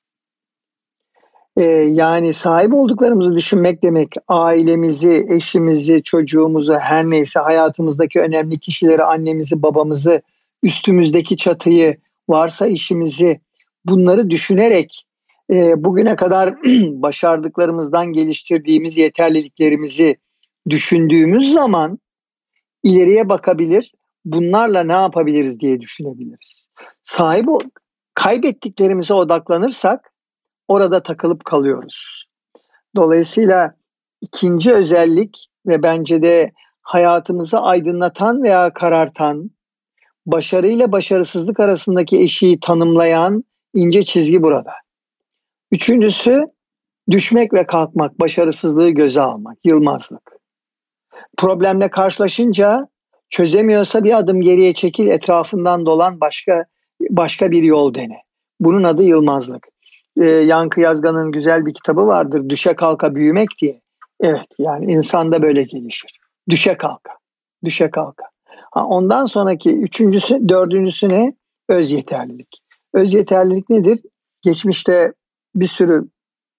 [1.57, 9.63] E, yani sahip olduklarımızı düşünmek demek ailemizi, eşimizi, çocuğumuzu, her neyse hayatımızdaki önemli kişileri, annemizi,
[9.63, 10.23] babamızı,
[10.63, 11.97] üstümüzdeki çatıyı,
[12.29, 13.41] varsa işimizi
[13.85, 15.07] bunları düşünerek
[15.51, 16.55] e, bugüne kadar
[17.03, 20.17] başardıklarımızdan geliştirdiğimiz yeterliliklerimizi
[20.71, 21.99] düşündüğümüz zaman
[22.83, 23.93] ileriye bakabilir,
[24.25, 26.69] bunlarla ne yapabiliriz diye düşünebiliriz.
[27.03, 27.59] Sahip o,
[28.15, 30.13] kaybettiklerimize odaklanırsak
[30.69, 32.27] orada takılıp kalıyoruz.
[32.97, 33.75] Dolayısıyla
[34.21, 39.51] ikinci özellik ve bence de hayatımızı aydınlatan veya karartan,
[40.27, 43.45] başarıyla başarısızlık arasındaki eşiği tanımlayan
[43.75, 44.73] ince çizgi burada.
[45.71, 46.43] Üçüncüsü
[47.11, 50.32] düşmek ve kalkmak, başarısızlığı göze almak, yılmazlık.
[51.39, 52.89] Problemle karşılaşınca
[53.31, 56.65] çözemiyorsa bir adım geriye çekil, etrafından dolan başka
[57.11, 58.17] başka bir yol dene.
[58.61, 59.67] Bunun adı yılmazlık.
[60.21, 62.49] Ee, Yankı Yazgan'ın güzel bir kitabı vardır.
[62.49, 63.81] Düşe kalka büyümek diye.
[64.21, 66.19] Evet yani insanda böyle gelişir.
[66.49, 67.13] Düşe kalka.
[67.65, 68.25] Düşe kalka.
[68.71, 71.35] Ha, ondan sonraki üçüncüsü, dördüncüsü ne?
[71.69, 72.63] Öz yeterlilik.
[72.95, 74.01] Öz yeterlilik nedir?
[74.43, 75.13] Geçmişte
[75.55, 76.05] bir sürü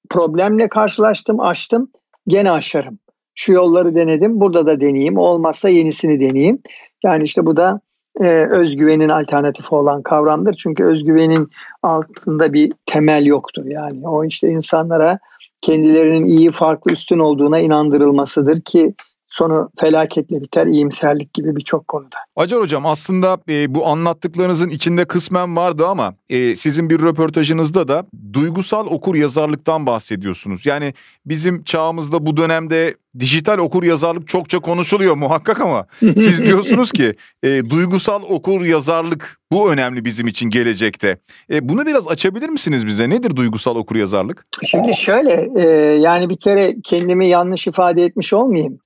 [0.10, 1.92] problemle karşılaştım, aştım.
[2.28, 3.00] Gene aşarım.
[3.36, 5.18] Şu yolları denedim, burada da deneyeyim.
[5.18, 6.60] Olmazsa yenisini deneyeyim.
[7.04, 7.82] Yani işte bu da
[8.20, 10.54] e, özgüvenin alternatifi olan kavramdır.
[10.54, 11.50] Çünkü özgüvenin
[11.84, 13.66] altında bir temel yoktur.
[13.66, 15.20] Yani o işte insanlara
[15.62, 18.94] kendilerinin iyi, farklı, üstün olduğuna inandırılmasıdır ki
[19.34, 22.16] sonu felaketle biter, iyimserlik gibi birçok konuda.
[22.36, 28.06] Acar Hocam aslında e, bu anlattıklarınızın içinde kısmen vardı ama e, sizin bir röportajınızda da
[28.34, 30.66] duygusal okur yazarlıktan bahsediyorsunuz.
[30.66, 30.94] Yani
[31.26, 37.70] bizim çağımızda bu dönemde dijital okur yazarlık çokça konuşuluyor muhakkak ama siz diyorsunuz ki e,
[37.70, 41.18] duygusal okur yazarlık bu önemli bizim için gelecekte.
[41.52, 43.10] E, bunu biraz açabilir misiniz bize?
[43.10, 44.46] Nedir duygusal okur yazarlık?
[44.68, 45.68] Şimdi şöyle e,
[46.00, 48.80] yani bir kere kendimi yanlış ifade etmiş olmayayım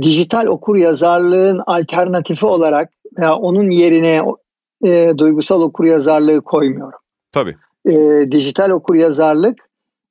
[0.00, 4.22] dijital okur yazarlığın alternatifi olarak veya onun yerine
[4.84, 6.98] e, duygusal okur yazarlığı koymuyorum.
[7.32, 7.56] Tabii.
[7.86, 7.92] E,
[8.32, 9.58] dijital okur yazarlık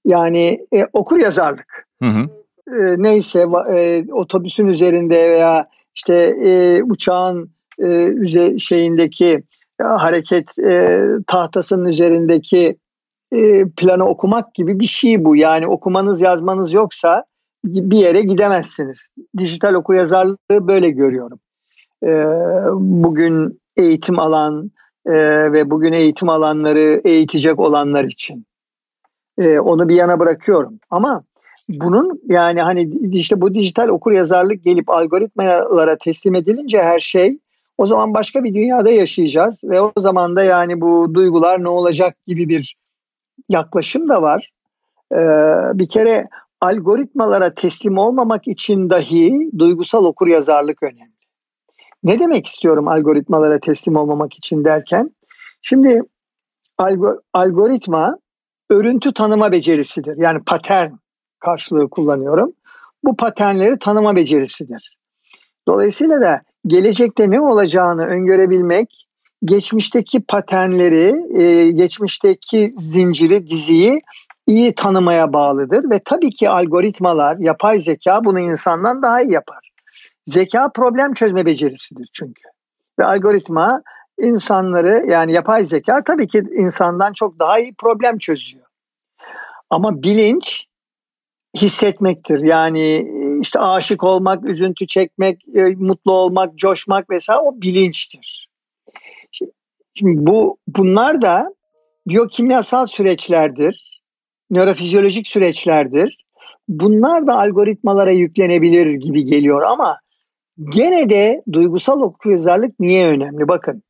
[0.06, 1.88] yani e, okur yazarlık.
[2.04, 2.30] Hı hı.
[2.68, 6.16] E, neyse e, otobüsün üzerinde veya işte
[6.46, 7.52] e, uçağın
[7.84, 9.44] e, şeyindeki
[9.82, 12.78] e, hareket e, tahtasının üzerindeki
[13.32, 15.36] e, planı okumak gibi bir şey bu.
[15.36, 17.24] Yani okumanız yazmanız yoksa
[17.64, 19.08] bir yere gidemezsiniz.
[19.38, 21.40] Dijital okuryazarlığı böyle görüyorum.
[22.04, 22.26] Ee,
[22.74, 24.72] bugün eğitim alan
[25.06, 25.14] e,
[25.54, 28.46] ve bugün eğitim alanları eğitecek olanlar için.
[29.38, 30.80] Ee, onu bir yana bırakıyorum.
[30.90, 31.24] Ama
[31.70, 37.38] bunun yani hani işte bu dijital okuryazarlık gelip algoritmalara teslim edilince her şey
[37.78, 42.16] o zaman başka bir dünyada yaşayacağız ve o zaman da yani bu duygular ne olacak
[42.28, 42.76] gibi bir
[43.50, 44.52] yaklaşım da var.
[45.12, 45.18] Ee,
[45.74, 46.28] bir kere
[46.64, 51.14] algoritmalara teslim olmamak için dahi duygusal okur yazarlık önemli.
[52.04, 55.12] Ne demek istiyorum algoritmalara teslim olmamak için derken?
[55.62, 56.02] Şimdi
[57.34, 58.18] algoritma
[58.70, 60.18] örüntü tanıma becerisidir.
[60.18, 60.92] Yani patern
[61.40, 62.54] karşılığı kullanıyorum.
[63.04, 64.98] Bu paternleri tanıma becerisidir.
[65.68, 69.08] Dolayısıyla da gelecekte ne olacağını öngörebilmek,
[69.46, 74.02] geçmişteki paternleri, e, geçmişteki zinciri, diziyi
[74.48, 79.70] iyi tanımaya bağlıdır ve tabii ki algoritmalar, yapay zeka bunu insandan daha iyi yapar.
[80.28, 82.42] Zeka problem çözme becerisidir çünkü.
[83.00, 83.82] Ve algoritma
[84.20, 88.66] insanları yani yapay zeka tabii ki insandan çok daha iyi problem çözüyor.
[89.70, 90.66] Ama bilinç
[91.56, 92.40] hissetmektir.
[92.40, 93.08] Yani
[93.42, 98.50] işte aşık olmak, üzüntü çekmek, e, mutlu olmak, coşmak vesaire o bilinçtir.
[99.32, 99.52] Şimdi,
[99.94, 101.54] şimdi bu bunlar da
[102.08, 103.93] biyokimyasal süreçlerdir
[104.54, 106.26] nörofizyolojik süreçlerdir.
[106.68, 109.98] Bunlar da algoritmalara yüklenebilir gibi geliyor ama
[110.70, 113.48] gene de duygusal okuryazarlık niye önemli?
[113.48, 113.84] Bakın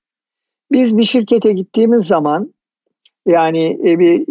[0.71, 2.54] biz bir şirkete gittiğimiz zaman
[3.26, 4.26] yani e, bir,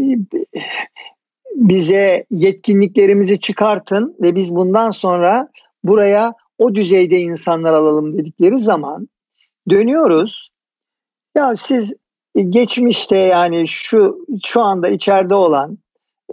[1.55, 5.49] bize yetkinliklerimizi çıkartın ve biz bundan sonra
[5.85, 9.09] buraya o düzeyde insanlar alalım dedikleri zaman
[9.71, 10.51] dönüyoruz.
[11.35, 11.92] Ya siz
[12.49, 15.79] geçmişte yani şu şu anda içeride olan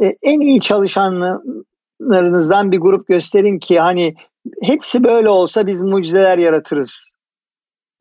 [0.02, 4.16] e, en iyi çalışanlarınızdan bir grup gösterin ki hani
[4.62, 7.12] hepsi böyle olsa biz mucizeler yaratırız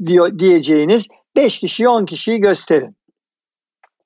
[0.06, 1.06] diyor diyeceğiniz
[1.36, 2.96] 5 kişiyi 10 kişiyi gösterin.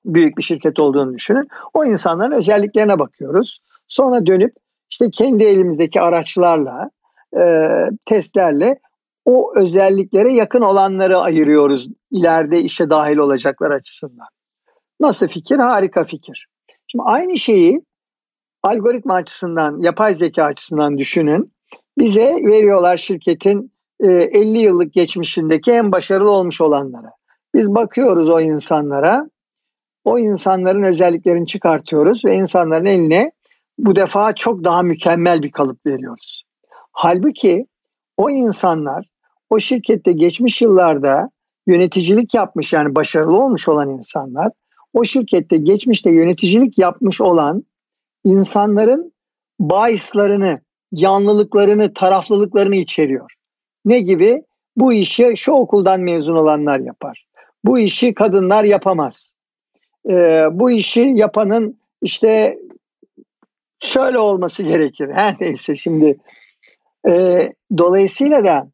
[0.05, 1.47] Büyük bir şirket olduğunu düşünün.
[1.73, 3.61] O insanların özelliklerine bakıyoruz.
[3.87, 4.53] Sonra dönüp
[4.89, 6.89] işte kendi elimizdeki araçlarla,
[7.37, 7.69] e,
[8.05, 8.79] testlerle
[9.25, 14.27] o özelliklere yakın olanları ayırıyoruz ileride işe dahil olacaklar açısından.
[14.99, 15.57] Nasıl fikir?
[15.57, 16.47] Harika fikir.
[16.87, 17.81] Şimdi aynı şeyi
[18.63, 21.53] algoritma açısından, yapay zeka açısından düşünün.
[21.97, 27.11] Bize veriyorlar şirketin 50 e, yıllık geçmişindeki en başarılı olmuş olanlara.
[27.55, 29.29] Biz bakıyoruz o insanlara.
[30.05, 33.31] O insanların özelliklerini çıkartıyoruz ve insanların eline
[33.77, 36.43] bu defa çok daha mükemmel bir kalıp veriyoruz.
[36.91, 37.65] Halbuki
[38.17, 39.05] o insanlar
[39.49, 41.29] o şirkette geçmiş yıllarda
[41.67, 44.51] yöneticilik yapmış yani başarılı olmuş olan insanlar
[44.93, 47.63] o şirkette geçmişte yöneticilik yapmış olan
[48.23, 49.13] insanların
[49.59, 53.33] bahislarını, yanlılıklarını, taraflılıklarını içeriyor.
[53.85, 54.43] Ne gibi?
[54.77, 57.25] Bu işi şu okuldan mezun olanlar yapar.
[57.65, 59.33] Bu işi kadınlar yapamaz.
[60.09, 62.59] Ee, bu işi yapanın işte
[63.79, 65.09] şöyle olması gerekir.
[65.13, 66.17] Her neyse şimdi
[67.09, 67.39] e,
[67.77, 68.71] dolayısıyla da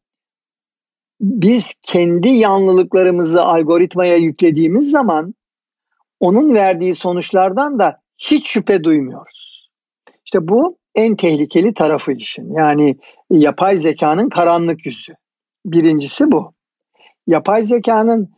[1.20, 5.34] biz kendi yanlılıklarımızı algoritmaya yüklediğimiz zaman
[6.20, 9.70] onun verdiği sonuçlardan da hiç şüphe duymuyoruz.
[10.24, 12.54] İşte bu en tehlikeli tarafı işin.
[12.54, 12.96] Yani
[13.30, 15.14] yapay zekanın karanlık yüzü.
[15.66, 16.52] Birincisi bu.
[17.26, 18.28] Yapay zekanın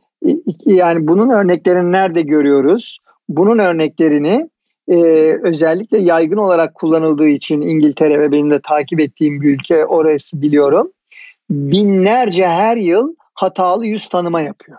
[0.66, 2.98] yani bunun örneklerini nerede görüyoruz?
[3.28, 4.48] Bunun örneklerini
[4.88, 4.96] e,
[5.42, 10.92] özellikle yaygın olarak kullanıldığı için İngiltere ve benim de takip ettiğim bir ülke orası biliyorum.
[11.50, 14.78] Binlerce her yıl hatalı yüz tanıma yapıyor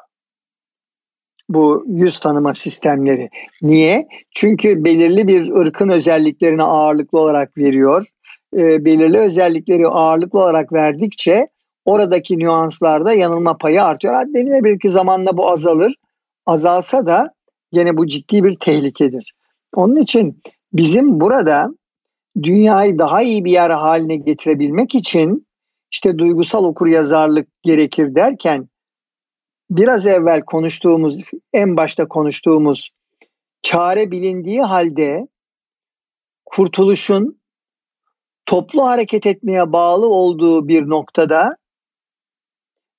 [1.50, 3.30] bu yüz tanıma sistemleri.
[3.62, 4.08] Niye?
[4.32, 8.08] Çünkü belirli bir ırkın özelliklerini ağırlıklı olarak veriyor.
[8.58, 11.48] e, belirli özellikleri ağırlıklı olarak verdikçe
[11.86, 14.14] oradaki nüanslarda yanılma payı artıyor.
[14.14, 15.96] Denilebilir ki zamanla bu azalır.
[16.46, 17.34] Azalsa da
[17.72, 19.34] gene bu ciddi bir tehlikedir.
[19.76, 20.42] Onun için
[20.74, 21.70] bizim burada
[22.44, 25.48] dünyayı daha iyi bir yer haline getirebilmek için
[25.92, 28.68] işte duygusal okur yazarlık gerekir derken
[29.78, 31.22] biraz evvel konuştuğumuz
[31.54, 32.92] en başta konuştuğumuz
[33.62, 35.28] çare bilindiği halde
[36.46, 37.42] kurtuluşun
[38.46, 41.58] toplu hareket etmeye bağlı olduğu bir noktada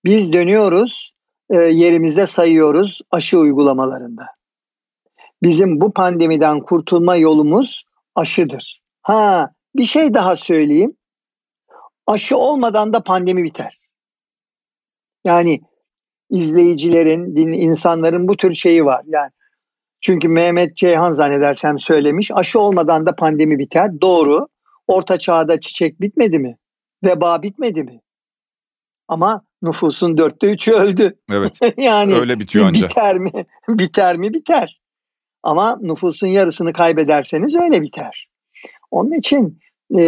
[0.04, 1.14] biz dönüyoruz,
[1.50, 4.26] e, yerimizde sayıyoruz aşı uygulamalarında.
[5.42, 7.84] Bizim bu pandemiden kurtulma yolumuz
[8.14, 8.82] aşıdır.
[9.02, 10.96] Ha, bir şey daha söyleyeyim.
[12.06, 13.78] Aşı olmadan da pandemi biter.
[15.24, 15.60] Yani
[16.34, 19.02] izleyicilerin, din, insanların bu tür şeyi var.
[19.06, 19.30] Yani
[20.00, 22.30] çünkü Mehmet Ceyhan zannedersem söylemiş.
[22.34, 24.00] Aşı olmadan da pandemi biter.
[24.00, 24.46] Doğru.
[24.86, 26.56] Orta çağda çiçek bitmedi mi?
[27.04, 28.00] Veba bitmedi mi?
[29.08, 31.16] Ama nüfusun dörtte üçü öldü.
[31.32, 31.58] Evet.
[31.76, 32.90] yani öyle bitiyor ancak.
[32.90, 33.32] Biter mi?
[33.68, 34.34] biter mi?
[34.34, 34.80] Biter.
[35.42, 38.28] Ama nüfusun yarısını kaybederseniz öyle biter.
[38.90, 39.58] Onun için
[39.96, 40.02] e,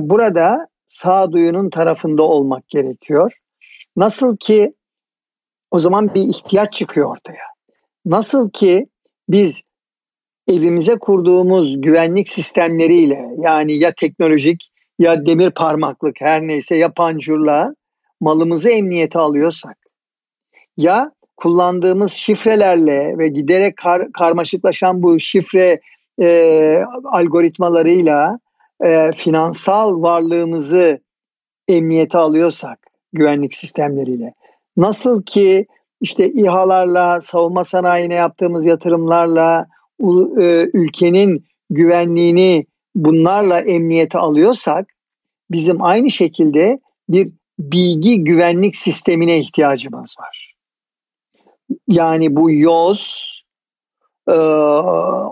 [0.00, 3.32] burada sağduyunun tarafında olmak gerekiyor.
[3.96, 4.74] Nasıl ki
[5.72, 7.44] o zaman bir ihtiyaç çıkıyor ortaya.
[8.06, 8.86] Nasıl ki
[9.28, 9.62] biz
[10.48, 17.74] evimize kurduğumuz güvenlik sistemleriyle yani ya teknolojik ya demir parmaklık her neyse ya pancurla
[18.20, 19.78] malımızı emniyete alıyorsak
[20.76, 25.80] ya kullandığımız şifrelerle ve giderek kar, karmaşıklaşan bu şifre
[26.20, 28.38] e, algoritmalarıyla
[28.84, 31.00] e, finansal varlığımızı
[31.68, 32.78] emniyete alıyorsak
[33.12, 34.34] güvenlik sistemleriyle
[34.76, 35.66] nasıl ki
[36.00, 39.66] işte İHA'larla savunma sanayine yaptığımız yatırımlarla
[40.00, 44.86] e, ülkenin güvenliğini bunlarla emniyete alıyorsak
[45.50, 50.54] bizim aynı şekilde bir bilgi güvenlik sistemine ihtiyacımız var.
[51.88, 53.32] Yani bu yoz,
[54.28, 54.32] e,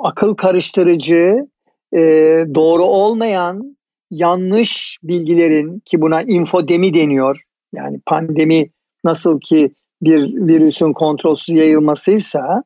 [0.02, 1.46] akıl karıştırıcı,
[1.92, 2.00] e,
[2.54, 3.76] doğru olmayan
[4.10, 7.42] yanlış bilgilerin ki buna infodemi deniyor.
[7.72, 8.70] Yani pandemi
[9.04, 9.70] nasıl ki
[10.02, 12.62] bir virüsün kontrolsüz yayılmasıysa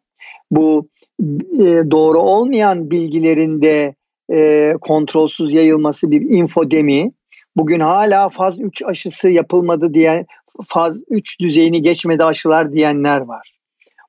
[0.51, 0.89] bu
[1.59, 3.95] e, doğru olmayan bilgilerin de
[4.33, 7.13] e, kontrolsüz yayılması bir infodemi.
[7.57, 10.27] Bugün hala faz 3 aşısı yapılmadı diye
[10.67, 13.55] faz 3 düzeyini geçmedi aşılar diyenler var.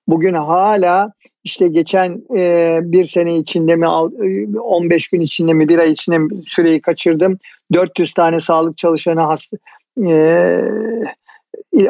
[0.08, 1.12] Bugün hala
[1.44, 6.42] işte geçen e, bir sene içinde mi 15 gün içinde mi bir ay içinde mi
[6.48, 7.38] süreyi kaçırdım.
[7.74, 9.58] 400 tane sağlık çalışanı hasta,
[10.08, 10.12] e,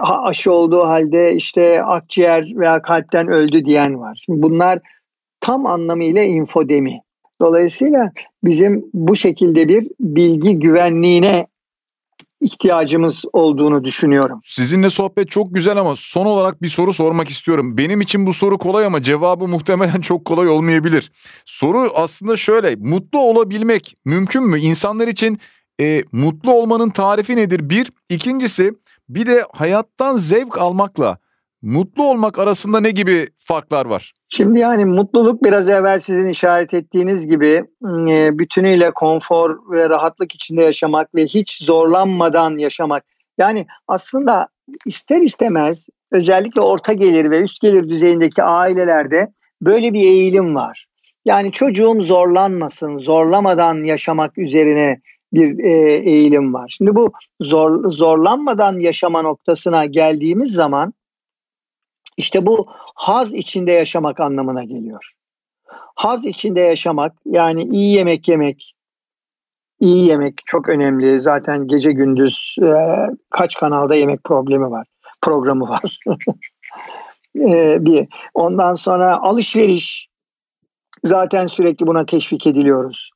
[0.02, 4.22] aşı olduğu halde işte akciğer veya kalpten öldü diyen var.
[4.26, 4.80] Şimdi bunlar
[5.40, 7.02] tam anlamıyla infodemi.
[7.42, 8.12] Dolayısıyla
[8.44, 11.48] bizim bu şekilde bir bilgi güvenliğine
[12.42, 14.40] ihtiyacımız olduğunu düşünüyorum.
[14.44, 17.78] Sizinle sohbet çok güzel ama son olarak bir soru sormak istiyorum.
[17.78, 21.12] Benim için bu soru kolay ama cevabı muhtemelen çok kolay olmayabilir.
[21.46, 24.60] Soru aslında şöyle, mutlu olabilmek mümkün mü?
[24.60, 25.40] İnsanlar için
[25.82, 27.70] e, mutlu olmanın tarifi nedir?
[27.70, 28.72] Bir, ikincisi
[29.10, 31.18] bir de hayattan zevk almakla
[31.62, 34.14] mutlu olmak arasında ne gibi farklar var?
[34.30, 37.64] Şimdi yani mutluluk biraz evvel sizin işaret ettiğiniz gibi
[38.10, 43.04] e, bütünüyle konfor ve rahatlık içinde yaşamak ve hiç zorlanmadan yaşamak.
[43.38, 44.48] Yani aslında
[44.86, 50.86] ister istemez özellikle orta gelir ve üst gelir düzeyindeki ailelerde böyle bir eğilim var.
[51.28, 55.02] Yani çocuğum zorlanmasın, zorlamadan yaşamak üzerine
[55.36, 56.74] bir e, eğilim var.
[56.78, 60.94] Şimdi bu zor, zorlanmadan yaşama noktasına geldiğimiz zaman
[62.18, 65.12] işte bu haz içinde yaşamak anlamına geliyor.
[65.96, 68.76] Haz içinde yaşamak yani iyi yemek yemek,
[69.80, 71.20] iyi yemek çok önemli.
[71.20, 72.74] Zaten gece gündüz e,
[73.30, 74.88] kaç kanalda yemek problemi var,
[75.22, 76.00] programı var.
[77.36, 78.08] e, bir.
[78.34, 80.08] Ondan sonra alışveriş
[81.04, 83.10] zaten sürekli buna teşvik ediliyoruz.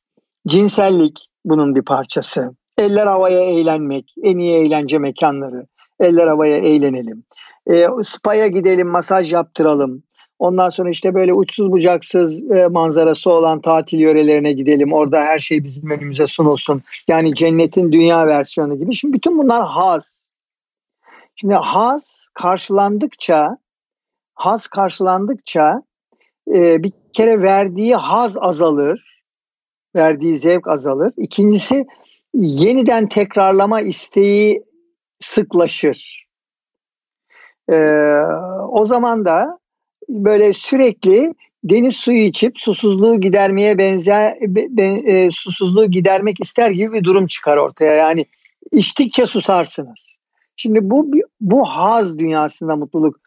[0.48, 2.54] Cinsellik bunun bir parçası.
[2.78, 5.66] Eller havaya eğlenmek, en iyi eğlence mekanları.
[6.00, 7.24] Eller havaya eğlenelim.
[7.66, 10.02] E, spa'ya gidelim, masaj yaptıralım.
[10.38, 14.92] Ondan sonra işte böyle uçsuz bucaksız e, manzarası olan tatil yörelerine gidelim.
[14.92, 16.82] Orada her şey bizim önümüze sunulsun.
[17.08, 18.94] Yani cennetin dünya versiyonu gibi.
[18.94, 20.30] Şimdi bütün bunlar haz.
[21.36, 23.58] Şimdi haz karşılandıkça
[24.34, 25.82] haz karşılandıkça
[26.54, 29.19] e, bir kere verdiği haz azalır.
[29.96, 31.12] Verdiği zevk azalır.
[31.16, 31.86] İkincisi
[32.34, 34.64] yeniden tekrarlama isteği
[35.18, 36.26] sıklaşır.
[37.70, 37.74] Ee,
[38.68, 39.58] o zaman da
[40.08, 41.34] böyle sürekli
[41.64, 47.56] deniz suyu içip susuzluğu gidermeye benzer be, e, susuzluğu gidermek ister gibi bir durum çıkar
[47.56, 47.92] ortaya.
[47.92, 48.26] Yani
[48.72, 50.16] içtikçe susarsınız.
[50.56, 51.10] Şimdi bu
[51.40, 53.20] bu haz dünyasında mutluluk.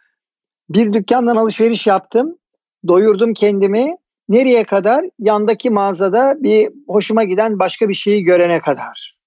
[0.69, 2.37] Bir dükkandan alışveriş yaptım,
[2.87, 3.97] doyurdum kendimi.
[4.29, 5.05] Nereye kadar?
[5.19, 9.17] Yandaki mağazada bir hoşuma giden başka bir şeyi görene kadar.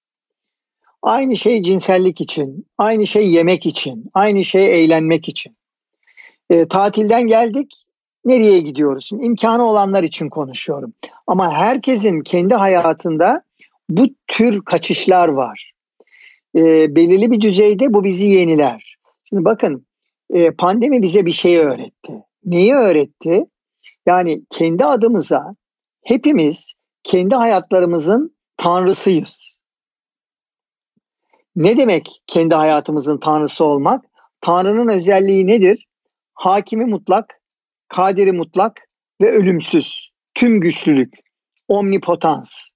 [1.01, 5.57] Aynı şey cinsellik için, aynı şey yemek için, aynı şey eğlenmek için.
[6.49, 7.73] E, tatilden geldik,
[8.25, 9.05] nereye gidiyoruz?
[9.05, 10.93] Şimdi imkanı olanlar için konuşuyorum.
[11.27, 13.43] Ama herkesin kendi hayatında
[13.89, 15.73] bu tür kaçışlar var.
[16.55, 18.97] E, belirli bir düzeyde bu bizi yeniler.
[19.29, 19.85] Şimdi bakın
[20.33, 22.13] e, pandemi bize bir şey öğretti.
[22.45, 23.45] Neyi öğretti?
[24.07, 25.55] Yani kendi adımıza
[26.03, 29.57] hepimiz kendi hayatlarımızın tanrısıyız.
[31.55, 34.05] Ne demek kendi hayatımızın tanrısı olmak?
[34.41, 35.87] Tanrı'nın özelliği nedir?
[36.33, 37.41] Hakimi mutlak,
[37.87, 38.81] kaderi mutlak
[39.21, 40.11] ve ölümsüz.
[40.35, 41.13] Tüm güçlülük,
[41.67, 42.69] omnipotans.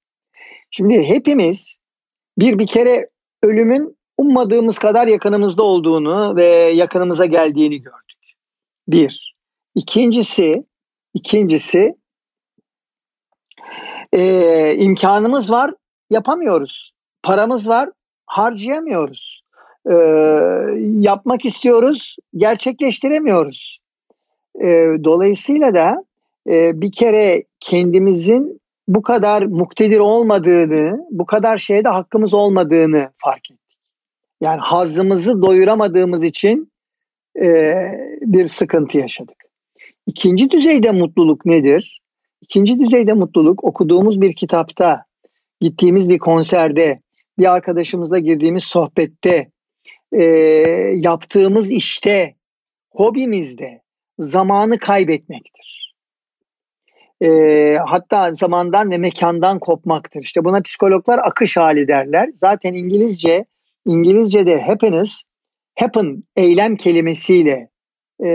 [0.72, 1.76] Şimdi hepimiz
[2.38, 3.10] bir bir kere
[3.44, 8.32] ölümün ummadığımız kadar yakınımızda olduğunu ve yakınımıza geldiğini gördük.
[8.88, 9.36] Bir.
[9.76, 10.64] İkincisi,
[11.14, 11.96] ikincisi
[14.14, 15.74] e, imkanımız var,
[16.10, 16.94] yapamıyoruz.
[17.24, 17.90] Paramız var,
[18.26, 19.44] harcayamıyoruz.
[19.86, 19.96] E,
[21.00, 23.80] yapmak istiyoruz, gerçekleştiremiyoruz.
[24.62, 24.68] E,
[25.04, 26.06] dolayısıyla da
[26.50, 33.78] e, bir kere kendimizin bu kadar muktedir olmadığını, bu kadar şeyde hakkımız olmadığını fark ettik.
[34.42, 36.72] Yani hazımızı doyuramadığımız için
[37.42, 37.74] e,
[38.22, 39.41] bir sıkıntı yaşadık.
[40.08, 42.02] İkinci düzeyde mutluluk nedir?
[42.42, 45.06] İkinci düzeyde mutluluk okuduğumuz bir kitapta,
[45.62, 47.00] gittiğimiz bir konserde,
[47.40, 49.50] bir arkadaşımızla girdiğimiz sohbette,
[50.12, 50.24] e,
[50.96, 52.36] yaptığımız işte,
[52.92, 53.82] hobimizde
[54.20, 55.96] zamanı kaybetmektir.
[57.22, 60.22] E, hatta zamandan ve mekandan kopmaktır.
[60.22, 62.30] İşte buna psikologlar akış hali derler.
[62.34, 63.46] Zaten İngilizce,
[63.86, 65.24] İngilizce'de happiness,
[65.80, 67.70] happen eylem kelimesiyle
[68.24, 68.30] e,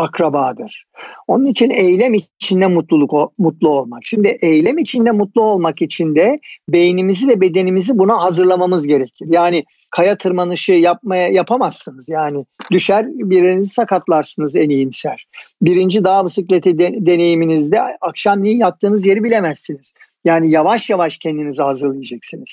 [0.00, 0.84] akrabadır.
[1.28, 4.00] Onun için eylem içinde mutluluk mutlu olmak.
[4.04, 9.28] Şimdi eylem içinde mutlu olmak için de beynimizi ve bedenimizi buna hazırlamamız gerekir.
[9.30, 12.08] Yani kaya tırmanışı yapmaya yapamazsınız.
[12.08, 15.26] Yani düşer birinizi sakatlarsınız en iyimser.
[15.62, 19.92] Birinci dağ bisikleti de, deneyiminizde akşamleyin yattığınız yeri bilemezsiniz.
[20.24, 22.50] Yani yavaş yavaş kendinizi hazırlayacaksınız.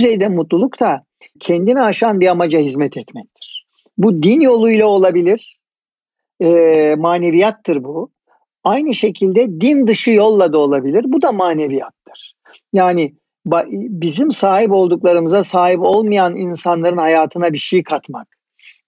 [0.00, 1.04] Düzeyde mutluluk da
[1.40, 3.66] kendini aşan bir amaca hizmet etmektir.
[3.98, 5.58] Bu din yoluyla olabilir,
[6.44, 8.10] e, maneviyattır bu.
[8.64, 11.04] Aynı şekilde din dışı yolla da olabilir.
[11.08, 12.34] Bu da maneviyattır.
[12.72, 13.14] Yani
[13.72, 18.28] bizim sahip olduklarımıza sahip olmayan insanların hayatına bir şey katmak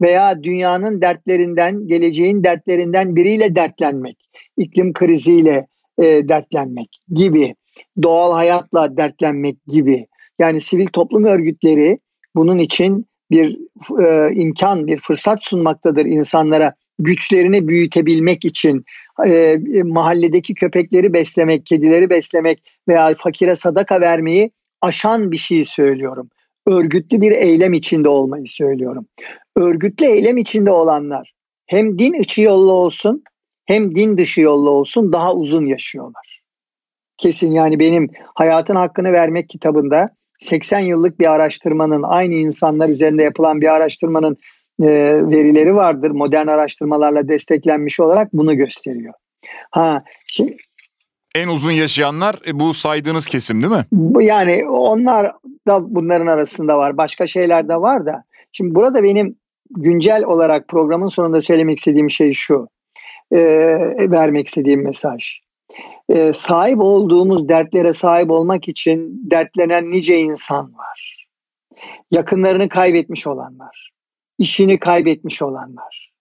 [0.00, 4.16] veya dünyanın dertlerinden, geleceğin dertlerinden biriyle dertlenmek,
[4.56, 5.66] iklim kriziyle
[5.98, 7.54] e, dertlenmek gibi,
[8.02, 10.06] doğal hayatla dertlenmek gibi.
[10.40, 11.98] Yani sivil toplum örgütleri
[12.36, 13.58] bunun için bir
[14.02, 18.84] e, imkan, bir fırsat sunmaktadır insanlara güçlerini büyütebilmek için
[19.26, 24.50] e, mahalledeki köpekleri beslemek, kedileri beslemek veya fakire sadaka vermeyi
[24.82, 26.30] aşan bir şey söylüyorum.
[26.66, 29.06] Örgütlü bir eylem içinde olmayı söylüyorum.
[29.56, 31.32] Örgütlü eylem içinde olanlar
[31.66, 33.22] hem din içi yollu olsun
[33.66, 36.40] hem din dışı yollu olsun daha uzun yaşıyorlar.
[37.18, 43.60] Kesin yani benim Hayatın Hakkını Vermek kitabında 80 yıllık bir araştırmanın aynı insanlar üzerinde yapılan
[43.60, 44.36] bir araştırmanın
[44.82, 44.86] e,
[45.30, 46.10] verileri vardır.
[46.10, 49.14] Modern araştırmalarla desteklenmiş olarak bunu gösteriyor.
[49.70, 50.56] Ha, şimdi
[51.34, 53.84] en uzun yaşayanlar e, bu saydığınız kesim değil mi?
[53.92, 55.32] Bu yani onlar
[55.68, 56.96] da bunların arasında var.
[56.96, 58.24] Başka şeyler de var da.
[58.52, 59.36] Şimdi burada benim
[59.70, 62.68] güncel olarak programın sonunda söylemek istediğim şey şu.
[63.32, 63.38] E,
[64.10, 65.40] vermek istediğim mesaj.
[66.08, 71.26] E, sahip olduğumuz dertlere sahip olmak için dertlenen nice insan var.
[72.10, 73.95] Yakınlarını kaybetmiş olanlar
[74.38, 76.12] işini kaybetmiş olanlar.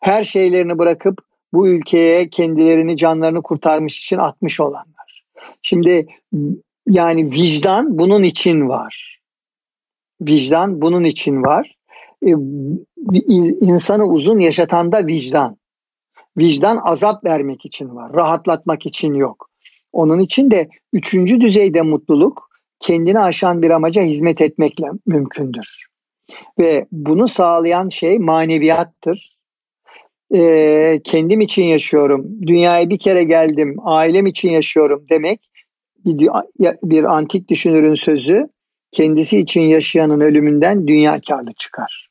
[0.00, 1.18] Her şeylerini bırakıp
[1.52, 5.24] bu ülkeye kendilerini canlarını kurtarmış için atmış olanlar.
[5.62, 6.06] Şimdi
[6.88, 9.20] yani vicdan bunun için var.
[10.20, 11.76] Vicdan bunun için var.
[12.26, 12.30] Ee,
[13.60, 15.56] insanı uzun yaşatan da vicdan.
[16.38, 18.12] Vicdan azap vermek için var.
[18.14, 19.50] Rahatlatmak için yok.
[19.92, 25.86] Onun için de üçüncü düzeyde mutluluk kendini aşan bir amaca hizmet etmekle mümkündür.
[26.58, 29.36] Ve bunu sağlayan şey maneviyattır.
[30.34, 35.50] Ee, kendim için yaşıyorum, dünyaya bir kere geldim, ailem için yaşıyorum demek
[36.82, 38.48] bir, antik düşünürün sözü
[38.92, 42.08] kendisi için yaşayanın ölümünden dünya karlı çıkar.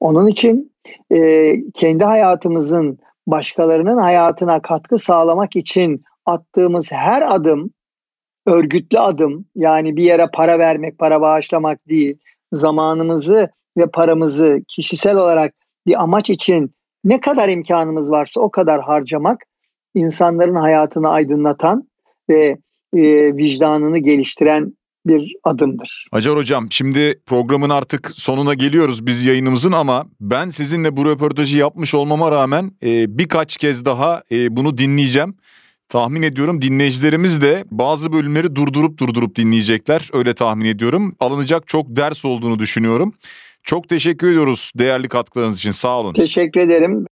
[0.00, 0.72] Onun için
[1.12, 7.70] e, kendi hayatımızın başkalarının hayatına katkı sağlamak için attığımız her adım
[8.46, 12.18] örgütlü adım yani bir yere para vermek, para bağışlamak değil,
[12.52, 15.54] zamanımızı ve paramızı kişisel olarak
[15.86, 16.74] bir amaç için
[17.04, 19.44] ne kadar imkanımız varsa o kadar harcamak
[19.94, 21.88] insanların hayatını aydınlatan
[22.30, 22.58] ve
[22.96, 24.72] e, vicdanını geliştiren
[25.06, 26.08] bir adımdır.
[26.12, 31.94] Acar Hocam şimdi programın artık sonuna geliyoruz biz yayınımızın ama ben sizinle bu röportajı yapmış
[31.94, 35.36] olmama rağmen e, birkaç kez daha e, bunu dinleyeceğim.
[35.88, 40.08] Tahmin ediyorum dinleyicilerimiz de bazı bölümleri durdurup durdurup dinleyecekler.
[40.12, 41.16] Öyle tahmin ediyorum.
[41.20, 43.14] Alınacak çok ders olduğunu düşünüyorum.
[43.62, 45.70] Çok teşekkür ediyoruz değerli katkılarınız için.
[45.70, 46.12] Sağ olun.
[46.12, 47.04] Teşekkür ederim.